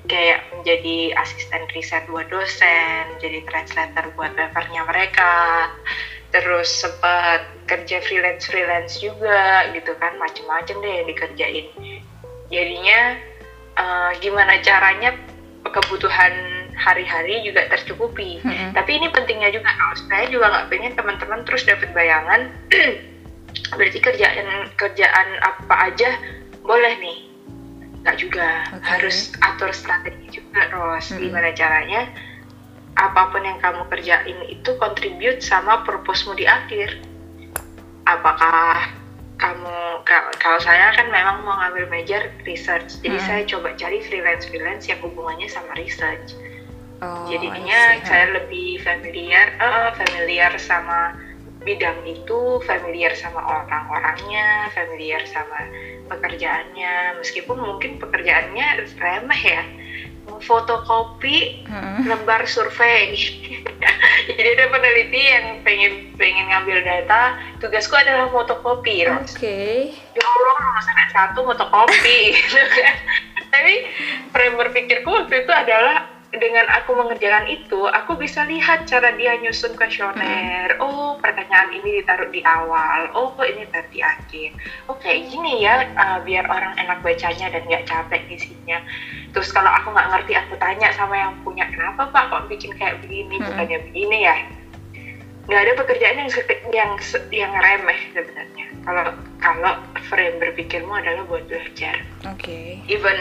[0.03, 5.71] kayak menjadi asisten riset buat dosen, jadi translator buat papernya mereka,
[6.34, 11.65] terus sempat kerja freelance freelance juga gitu kan, macem-macem deh yang dikerjain.
[12.49, 12.99] Jadinya
[13.77, 15.13] eh, gimana caranya
[15.63, 16.34] kebutuhan
[16.73, 18.41] hari-hari juga tercukupi.
[18.41, 18.73] Mm-mm.
[18.73, 22.49] Tapi ini pentingnya juga, kalau saya juga nggak pengen teman-teman terus dapat bayangan,
[23.77, 26.17] berarti kerjaan kerjaan apa aja
[26.63, 27.17] boleh nih
[28.03, 28.84] nggak juga Oke.
[28.84, 31.29] harus atur strategi juga Ros Mm-mm.
[31.29, 32.09] gimana caranya
[32.94, 37.02] apa pun yang kamu kerjain itu contribute sama purpose-mu di akhir.
[38.06, 38.94] Apakah
[39.41, 43.26] kamu ka- kalau saya kan memang mau ngambil major research jadi Mm.
[43.26, 46.38] saya coba cari freelance freelance yang hubungannya sama research.
[47.04, 51.18] Oh, jadinya saya lebih familiar eh, familiar sama
[51.64, 55.68] bidang itu familiar sama orang-orangnya familiar sama
[56.08, 57.20] pekerjaannya.
[57.20, 59.64] Meskipun mungkin pekerjaannya remeh ya
[60.43, 62.07] fotokopi Mm-mm.
[62.07, 63.15] lembar survei.
[64.28, 67.36] Jadi ada peneliti yang pengen pengen ngambil data.
[67.59, 69.03] Tugasku adalah fotokopi
[69.36, 69.91] Oke.
[69.91, 72.19] ya Allah lulusan S1 fotokopi?
[72.39, 72.95] Gitu kan.
[73.53, 73.74] Tapi
[74.34, 79.77] frame berpikirku waktu itu adalah dengan aku mengerjakan itu aku bisa lihat cara dia nyusun
[79.77, 80.73] kuesioner.
[80.81, 83.13] Oh pertanyaan ini ditaruh di awal.
[83.13, 84.49] Oh ini taruh di akhir.
[84.89, 88.81] Oh kayak gini ya uh, biar orang enak bacanya dan nggak capek isinya.
[89.29, 92.34] Terus kalau aku nggak ngerti aku tanya sama yang punya kenapa pak?
[92.34, 93.38] Kok bikin kayak begini?
[93.38, 93.45] Hmm.
[93.53, 94.36] bukannya begini ya?
[95.43, 96.31] Nggak ada pekerjaan yang
[96.73, 96.91] yang
[97.29, 98.65] yang remeh sebenarnya.
[98.81, 99.05] Kalau
[99.38, 99.73] kalau
[100.09, 102.01] frame berpikirmu adalah buat belajar.
[102.25, 102.81] Oke.
[102.89, 103.19] even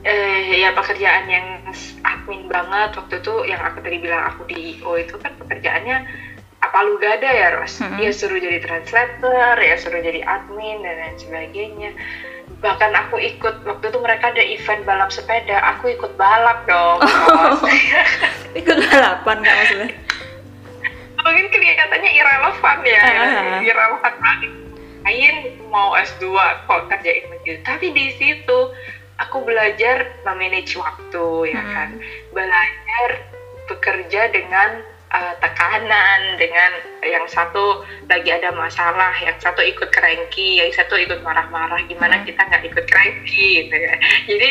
[0.00, 1.46] eh ya pekerjaan yang
[2.02, 6.08] admin banget waktu itu yang aku tadi bilang aku di IO itu kan pekerjaannya
[6.60, 7.96] apa lu gak ada ya Ros Mm-mm.
[7.96, 11.90] dia suruh jadi translator ya suruh jadi admin dan lain sebagainya
[12.60, 17.60] bahkan aku ikut waktu itu mereka ada event balap sepeda aku ikut balap dong Ros.
[18.50, 19.88] Ikut balapan nggak maksudnya?
[21.20, 23.60] mungkin kelihatannya irrelevan ya Ah.
[23.60, 24.50] irrelevan banget
[25.00, 25.36] Ain
[25.68, 26.34] mau S2
[26.66, 28.58] kok kerjain begitu tapi di situ
[29.20, 31.72] aku belajar memanage waktu ya Hmm.
[31.76, 31.90] kan
[32.32, 33.08] belajar
[33.68, 36.72] bekerja dengan uh, tekanan dengan
[37.04, 42.26] yang satu lagi ada masalah yang satu ikut cranky yang satu ikut marah-marah gimana Hmm.
[42.26, 43.94] kita nggak ikut cranky gitu ya
[44.30, 44.50] jadi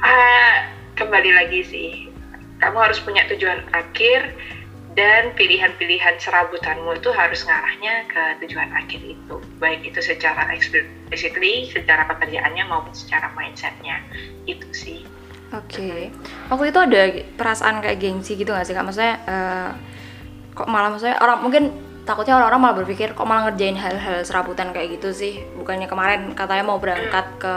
[0.00, 0.54] uh,
[0.98, 1.90] kembali lagi sih
[2.60, 4.36] kamu harus punya tujuan akhir
[5.00, 12.04] dan pilihan-pilihan serabutanmu itu harus ngarahnya ke tujuan akhir itu baik itu secara explicitly secara
[12.04, 14.04] pekerjaannya maupun secara mindsetnya
[14.44, 15.00] itu sih
[15.50, 16.14] Oke.
[16.46, 17.02] Waktu itu ada
[17.34, 18.86] perasaan kayak gengsi gitu gak sih kak?
[18.86, 19.70] Maksudnya eh,
[20.54, 21.74] kok malah maksudnya orang mungkin
[22.06, 26.70] takutnya orang-orang malah berpikir kok malah ngerjain hal-hal serabutan kayak gitu sih bukannya kemarin katanya
[26.70, 27.54] mau berangkat ke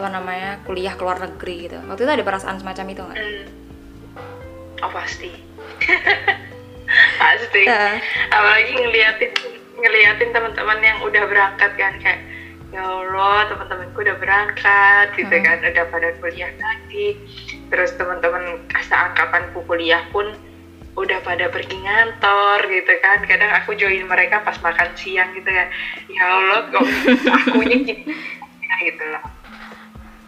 [0.00, 3.18] apa namanya kuliah ke luar negeri gitu waktu itu ada perasaan semacam itu nggak?
[3.20, 3.44] Hmm.
[4.80, 5.28] Oh pasti.
[7.24, 7.62] pasti.
[7.64, 7.96] Heeh.
[8.28, 9.32] Apalagi ngeliatin
[9.74, 12.20] ngeliatin teman-teman yang udah berangkat kan kayak
[12.74, 15.46] ya Allah teman-temanku udah berangkat gitu Hmm.
[15.46, 17.14] kan udah pada kuliah lagi
[17.70, 20.34] terus teman-teman seangkatanku kuliah pun
[20.94, 25.68] udah pada pergi ngantor gitu kan kadang aku join mereka pas makan siang gitu kan
[26.06, 26.86] ya Allah kok
[27.50, 28.10] akunya gitu
[28.82, 29.22] gitu loh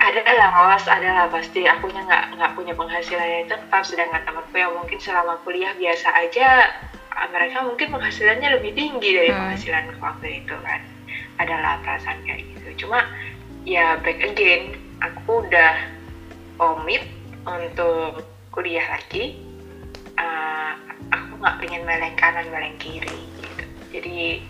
[0.06, 4.54] ada lah awas ada lah pasti akunya nggak nggak punya penghasilan yang tetap sedangkan temanku
[4.54, 6.70] yang mungkin selama kuliah biasa aja
[7.10, 9.38] ah, mereka mungkin penghasilannya lebih tinggi dari Hmm.
[9.42, 10.80] penghasilan waktu itu kan.
[11.36, 12.86] Adalah perasaan kayak gitu.
[12.86, 13.02] Cuma
[13.66, 15.74] ya back again aku udah
[16.56, 17.02] komit
[17.44, 18.22] untuk
[18.54, 19.36] kuliah lagi.
[20.16, 20.78] Ah,
[21.12, 23.64] aku nggak pengen meleng kanan meleng kiri gitu.
[23.90, 24.40] Jadi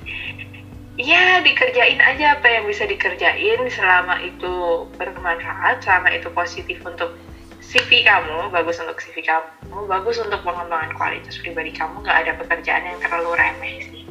[0.96, 7.12] ya dikerjain aja apa yang bisa dikerjain selama itu bermanfaat selama itu positif untuk
[7.60, 12.84] CV kamu bagus untuk CV kamu bagus untuk pengembangan kualitas pribadi kamu nggak ada pekerjaan
[12.88, 14.02] yang terlalu remeh sih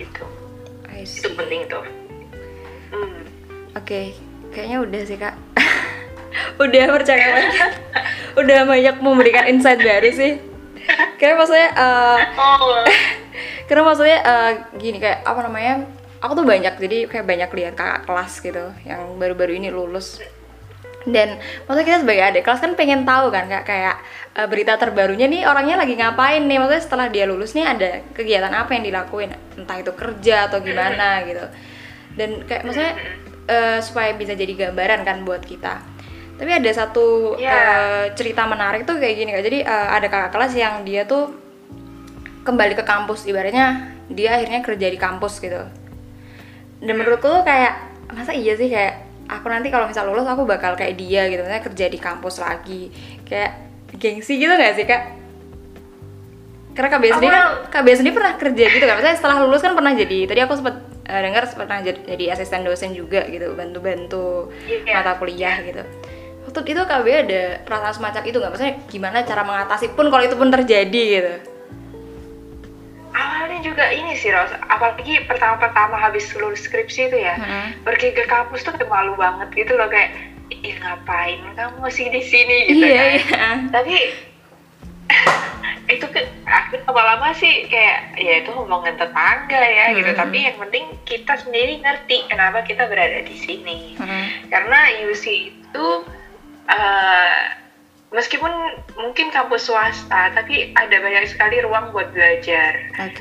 [0.00, 0.24] itu
[0.88, 1.20] I see.
[1.20, 1.84] itu penting tuh
[2.92, 3.26] hmm.
[3.76, 4.16] Oke,
[4.56, 5.36] kayaknya udah sih kak.
[6.64, 7.44] udah percakapan.
[8.40, 10.40] udah banyak memberikan insight baru sih.
[11.20, 12.80] Kayak maksudnya, eh, oh
[13.68, 14.50] karena maksudnya eh,
[14.80, 15.84] gini kayak apa namanya?
[16.26, 20.18] Aku tuh banyak jadi kayak banyak lihat kakak kelas gitu yang baru-baru ini lulus.
[21.06, 21.38] Dan
[21.70, 23.96] maksudnya kita sebagai adik kelas kan pengen tahu kan kak kayak
[24.34, 26.58] eh, berita terbarunya nih orangnya lagi ngapain nih?
[26.58, 29.30] Maksudnya setelah dia lulus nih ada kegiatan apa yang dilakuin?
[29.54, 31.46] Entah itu kerja atau gimana gitu.
[32.18, 32.92] Dan kayak maksudnya
[33.46, 35.78] eh, supaya bisa jadi gambaran kan buat kita.
[36.36, 37.54] Tapi ada satu Iya.
[37.54, 39.44] eh, cerita menarik tuh kayak gini kak.
[39.46, 41.30] Jadi eh, ada kakak kelas yang dia tuh
[42.42, 43.30] kembali ke kampus.
[43.30, 45.85] Ibaratnya dia akhirnya kerja di kampus gitu
[46.86, 47.72] dan menurutku tuh kayak
[48.14, 51.64] masa iya sih kayak aku nanti kalau misal lulus aku bakal kayak dia gitu misalnya
[51.66, 52.94] kerja di kampus lagi
[53.26, 53.52] kayak
[53.98, 55.02] gengsi gitu gak sih kak?
[56.76, 59.92] Karena KBS sendiri kan KBS sendiri pernah kerja gitu kan maksudnya setelah lulus kan pernah
[59.96, 60.76] jadi tadi aku sempat
[61.08, 65.00] eh, dengar pernah jadi, jadi asisten dosen juga gitu bantu-bantu Iya.
[65.02, 65.82] mata kuliah gitu.
[66.46, 68.50] Waktu itu KB ada perasaan semacam itu nggak?
[68.54, 71.55] Maksudnya gimana cara mengatasi pun kalau itu pun terjadi gitu
[73.16, 77.80] awalnya juga ini sih Ros apalagi pertama-pertama habis lulus skripsi itu ya Mm-mm.
[77.82, 80.12] pergi ke kampus tuh kayak malu banget gitu loh kayak
[80.52, 83.96] ih ngapain kamu masih di sini gitu iya kan iya tapi
[85.86, 90.18] itu ke aku lama-lama sih kayak ya itu hubungan tetangga ya gitu Mhm.
[90.18, 94.50] tapi yang penting kita sendiri ngerti kenapa kita berada di sini Mm-mm.
[94.50, 95.86] karena UC itu
[96.66, 97.40] eh,
[98.14, 98.50] meskipun
[98.96, 102.78] mungkin kampus swasta tapi ada banyak sekali ruang buat belajar.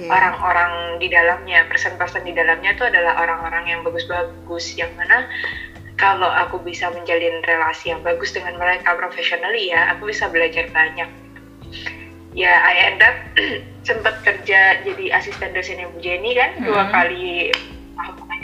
[0.10, 5.26] Orang-orang di dalamnya person-person di dalamnya itu adalah orang-orang yang bagus-bagus yang mana
[5.96, 11.08] kalau aku bisa menjalin relasi yang bagus dengan mereka professionally ya aku bisa belajar banyak.
[12.36, 13.16] Ya I end up
[13.88, 16.92] sempat kerja jadi asisten dosennya Bu Jenny kan dua Hmm.
[16.92, 17.75] kali tahun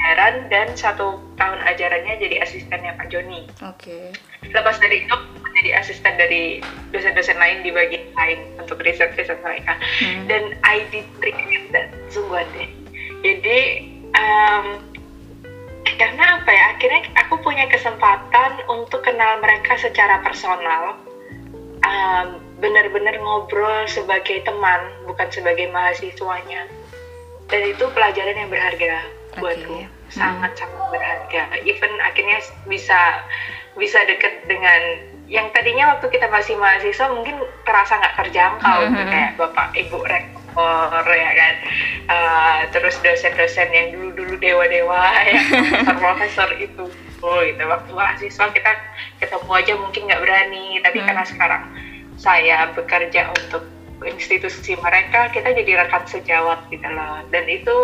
[0.01, 3.45] ajaran dan satu tahun ajarannya jadi asistennya Pak Joni.
[3.61, 4.11] Oke.
[4.49, 9.77] Lepas dari itu menjadi asisten dari dosen-dosen lain di bagian lain untuk riset-riset mereka.
[10.01, 10.25] Hmm.
[10.25, 12.69] dan I did regret that sungguh deh
[13.21, 13.59] jadi
[14.17, 14.65] em,
[15.85, 16.65] karena apa ya?
[16.73, 20.97] Akhirnya aku punya kesempatan untuk kenal mereka secara personal.
[21.81, 26.65] Em, benar-benar ngobrol sebagai teman bukan sebagai mahasiswanya.
[27.49, 29.87] Dan itu pelajaran yang berharga buatku Oke.
[30.11, 31.43] sangat sangat berharga.
[31.63, 33.23] Even akhirnya bisa
[33.79, 34.81] bisa deket dengan
[35.31, 39.07] yang tadinya waktu kita masih mahasiswa mungkin terasa nggak terjangkau gitu, Mhm.
[39.07, 41.53] kayak bapak ibu rektor ya kan?
[42.11, 46.83] Eh, terus dosen-dosen yang dulu-dulu dewa-dewa ya profesor-profesor itu
[47.23, 47.63] oh gitu.
[47.63, 48.71] Waktu mahasiswa kita
[49.23, 50.65] ketemu aja mungkin nggak berani.
[50.83, 51.07] Tapi Hmm.
[51.07, 51.63] karena sekarang
[52.19, 53.63] saya bekerja untuk
[54.03, 57.23] institusi mereka kita jadi rekan sejawat gitu loh.
[57.31, 57.77] Dan itu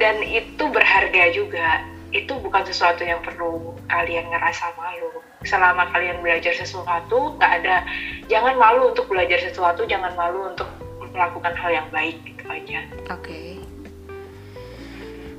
[0.00, 6.50] dan itu berharga juga itu bukan sesuatu yang perlu kalian ngerasa malu selama kalian belajar
[6.56, 7.86] sesuatu nggak ada
[8.26, 10.66] jangan malu untuk belajar sesuatu jangan malu untuk
[11.14, 12.80] melakukan hal yang baik gitu aja
[13.12, 13.60] Oke.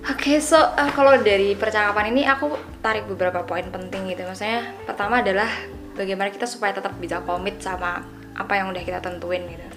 [0.02, 4.26] Oke, so uh, kalau dari percakapan ini aku tarik beberapa poin penting gitu.
[4.26, 5.46] Maksudnya pertama adalah
[5.94, 8.02] bagaimana kita supaya tetap bisa komit sama
[8.34, 9.68] apa yang udah kita tentuin gitu.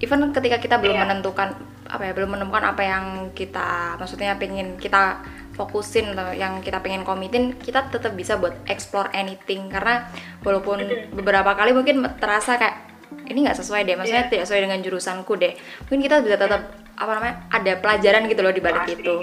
[0.00, 1.04] Even ketika kita belum Iya.
[1.04, 1.48] menentukan
[1.86, 5.20] apa ya, belum menemukan apa yang kita maksudnya pengen kita
[5.52, 10.08] fokusin atau yang kita pengen komitin, kita tetap bisa buat explore anything karena
[10.40, 10.80] walaupun
[11.12, 12.88] beberapa kali mungkin terasa kayak
[13.28, 14.32] ini nggak sesuai deh, maksudnya Iya.
[14.32, 15.52] tidak sesuai dengan jurusanku deh.
[15.84, 16.62] Mungkin kita bisa tetap
[16.96, 18.96] apa namanya ada pelajaran gitu loh di balik Pasti.
[18.96, 19.16] itu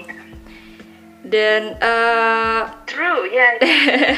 [1.24, 3.50] dan eh, True, ya.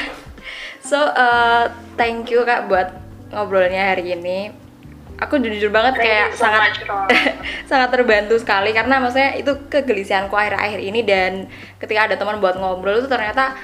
[0.80, 2.94] so eh, thank you kak buat
[3.30, 4.54] ngobrolnya hari ini
[5.20, 6.72] aku jujur banget Thank kayak so sangat
[7.70, 11.32] sangat terbantu sekali karena maksudnya itu kegelisahanku akhir-akhir ini dan
[11.76, 13.54] ketika ada teman buat ngobrol itu ternyata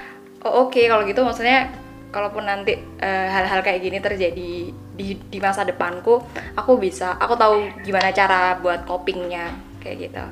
[0.44, 1.72] oh oke kalau gitu maksudnya
[2.12, 6.22] kalaupun nanti eh, hal-hal kayak gini terjadi di di masa depanku
[6.56, 9.52] aku bisa aku tahu gimana cara buat copingnya
[9.82, 10.24] kayak gitu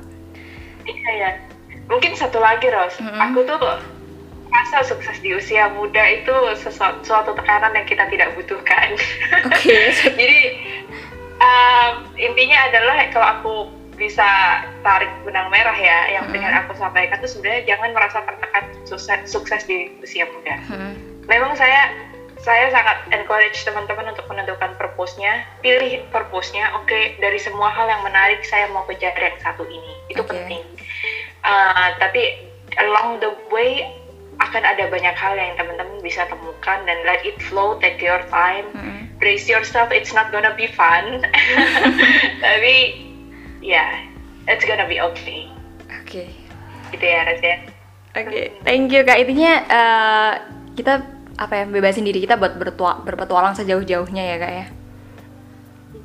[0.85, 1.31] Iya ya.
[1.89, 3.17] Mungkin satu lagi Ros, Mm-mm.
[3.17, 3.57] aku tuh
[4.53, 8.95] rasa sukses di usia muda itu sesuatu suatu tekanan yang kita tidak butuhkan.
[9.49, 9.77] oke
[10.21, 10.39] Jadi
[11.39, 13.55] um, intinya adalah kalau aku
[13.95, 14.27] bisa
[14.83, 16.35] tarik benang merah ya, yang Mm-mm.
[16.35, 20.55] dengan aku sampaikan tuh sebenarnya jangan merasa tertekan sukses, sukses di usia muda.
[20.67, 20.93] Hmm,
[21.25, 21.95] Memang saya
[22.43, 26.77] saya sangat encourage teman-teman untuk menentukan purpose-nya, pilih purpose-nya.
[26.77, 29.93] Oke, dari semua hal yang menarik saya mau kejar yang satu ini.
[30.11, 30.35] Itu Oke.
[30.35, 30.61] penting.
[31.41, 32.45] Uh, tapi
[32.77, 33.87] along the way
[34.43, 38.67] akan ada banyak hal yang teman-teman bisa temukan dan let it flow, take your time,
[38.75, 39.07] hmm.
[39.25, 39.89] Brace yourself.
[39.89, 41.25] It's not gonna be fun,
[42.45, 42.93] tapi
[43.65, 44.05] ya,
[44.45, 45.49] it's gonna be okay.
[45.89, 46.29] oke
[46.93, 47.57] Gitu ya, Res ya.
[48.13, 49.17] Oke, thank you kak.
[49.17, 50.31] Intinya eh,
[50.77, 51.01] kita
[51.41, 54.65] apa ya bebasin diri kita buat bertua- berpetualang sejauh-jauhnya ya kak ya.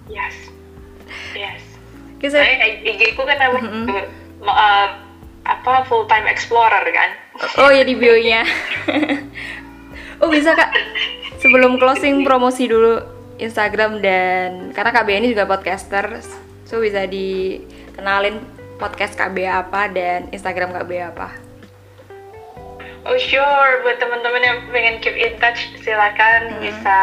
[0.08, 0.36] Yes,
[1.36, 1.60] yes.
[2.16, 4.08] Oke, saya- IG ku kan namanya
[4.48, 4.88] uh,
[5.44, 7.12] apa full time explorer kan.
[7.60, 8.48] Oh ya di bio-nya.
[10.20, 10.70] oh bisa kak.
[11.40, 13.00] Sebelum closing promosi dulu
[13.40, 16.20] Instagram dan karena KB ini juga podcaster,
[16.68, 18.44] so bisa dikenalin
[18.76, 21.50] podcast KB apa dan Instagram KB apa.
[23.08, 26.60] Oh sure, buat teman-teman yang pengen keep in touch silakan Hmm.
[26.60, 26.98] bisa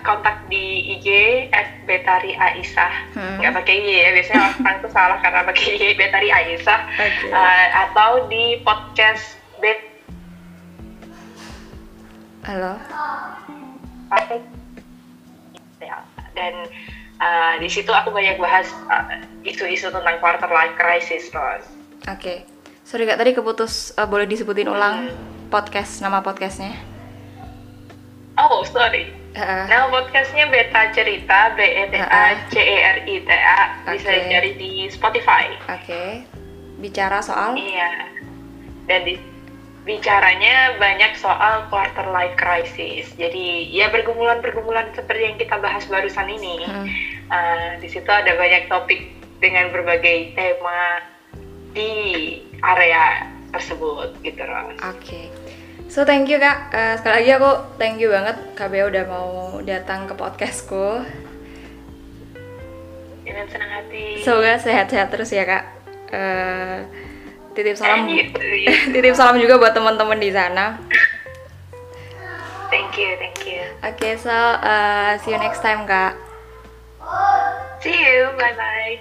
[0.00, 1.08] kontak di IG
[1.52, 3.12] at Betari Aisyah.
[3.12, 3.36] Hmm.
[3.36, 6.80] Nggak pakai Y ya, biasanya orang tuh salah karena pakai Y Betari Aisyah.
[6.96, 7.28] Oke.
[7.28, 9.91] Uh, atau di podcast Bet
[12.42, 12.74] Halo.
[15.78, 15.98] Ya,
[16.34, 16.54] dan
[17.18, 21.62] uh, di situ aku banyak bahas uh, isu-isu tentang quarter life crisis, Ros.
[22.10, 22.42] Oke.
[22.82, 25.06] Sorry kak, tadi keputus eh, boleh disebutin ulang
[25.48, 26.74] podcast nama podcastnya?
[28.34, 29.14] Oh, sorry.
[29.32, 33.60] Eh, Nah, podcastnya Beta Cerita, B E T A C E R I T A,
[33.86, 34.28] bisa Oke.
[34.28, 35.46] cari di Spotify.
[35.70, 36.26] Oke.
[36.82, 38.10] Bicara soal Iya.
[38.90, 39.14] Dan di
[39.82, 43.10] bicaranya banyak soal quarter life crisis.
[43.18, 46.62] Jadi ya pergumulan-pergumulan seperti yang kita bahas barusan ini.
[46.62, 46.86] Hmm.
[47.32, 49.10] Uh, di situ ada banyak topik
[49.42, 51.02] dengan berbagai tema
[51.74, 51.90] di
[52.62, 54.78] area tersebut gitu, Ros.
[54.86, 55.28] Oke.
[55.92, 56.72] So thank you kak.
[56.72, 59.28] Eh, sekali lagi aku thank you banget KBO udah mau
[59.60, 61.04] datang ke podcastku.
[63.26, 64.24] Dengan senang hati.
[64.24, 65.64] Semoga sehat-sehat terus ya kak.
[66.08, 66.78] Eh,
[67.52, 68.08] titip salam.
[68.08, 68.72] Thank you.
[68.96, 70.80] titip salam juga buat teman-teman di sana.
[72.72, 73.60] Thank you, thank you.
[73.84, 76.16] Oke, so eh, see you next time kak.
[77.84, 78.96] See you, bye bye.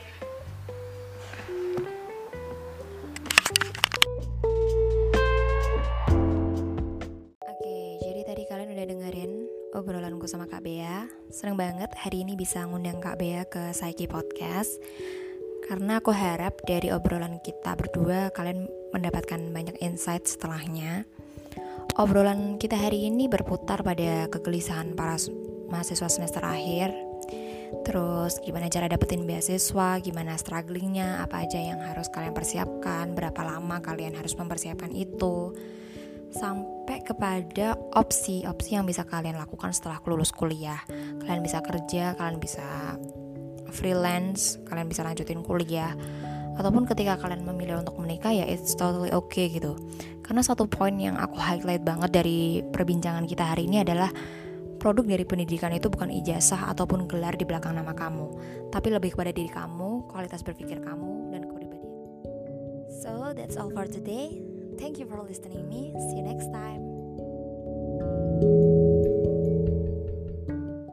[7.47, 9.31] Oke, jadi tadi kalian udah dengerin
[9.71, 11.07] obrolanku sama Kak Bea.
[11.31, 14.83] Seneng banget hari ini bisa ngundang Kak Bea ke Saiki Podcast.
[15.65, 21.05] Karena aku harap dari obrolan kita berdua kalian mendapatkan banyak insight setelahnya.
[21.99, 25.19] Obrolan kita hari ini berputar pada kegelisahan para
[25.67, 26.91] mahasiswa semester akhir.
[27.87, 33.79] Terus gimana cara dapetin beasiswa, gimana strugglingnya, apa aja yang harus kalian persiapkan, berapa lama
[33.79, 35.55] kalian harus mempersiapkan itu
[36.31, 40.79] sampai kepada opsi-opsi yang bisa kalian lakukan setelah lulus kuliah.
[41.23, 42.95] Kalian bisa kerja, kalian bisa
[43.71, 45.95] freelance, kalian bisa lanjutin kuliah,
[46.59, 49.79] ataupun ketika kalian memilih untuk menikah ya it's totally okay gitu.
[50.21, 54.11] Karena satu poin yang aku highlight banget dari perbincangan kita hari ini adalah
[54.81, 58.27] produk dari pendidikan itu bukan ijazah ataupun gelar di belakang nama kamu,
[58.73, 61.93] tapi lebih kepada diri kamu, kualitas berpikir kamu, dan kepribadian.
[63.01, 64.41] So that's all for today.
[64.81, 65.93] Thank you for listening me.
[66.09, 66.81] See you next time.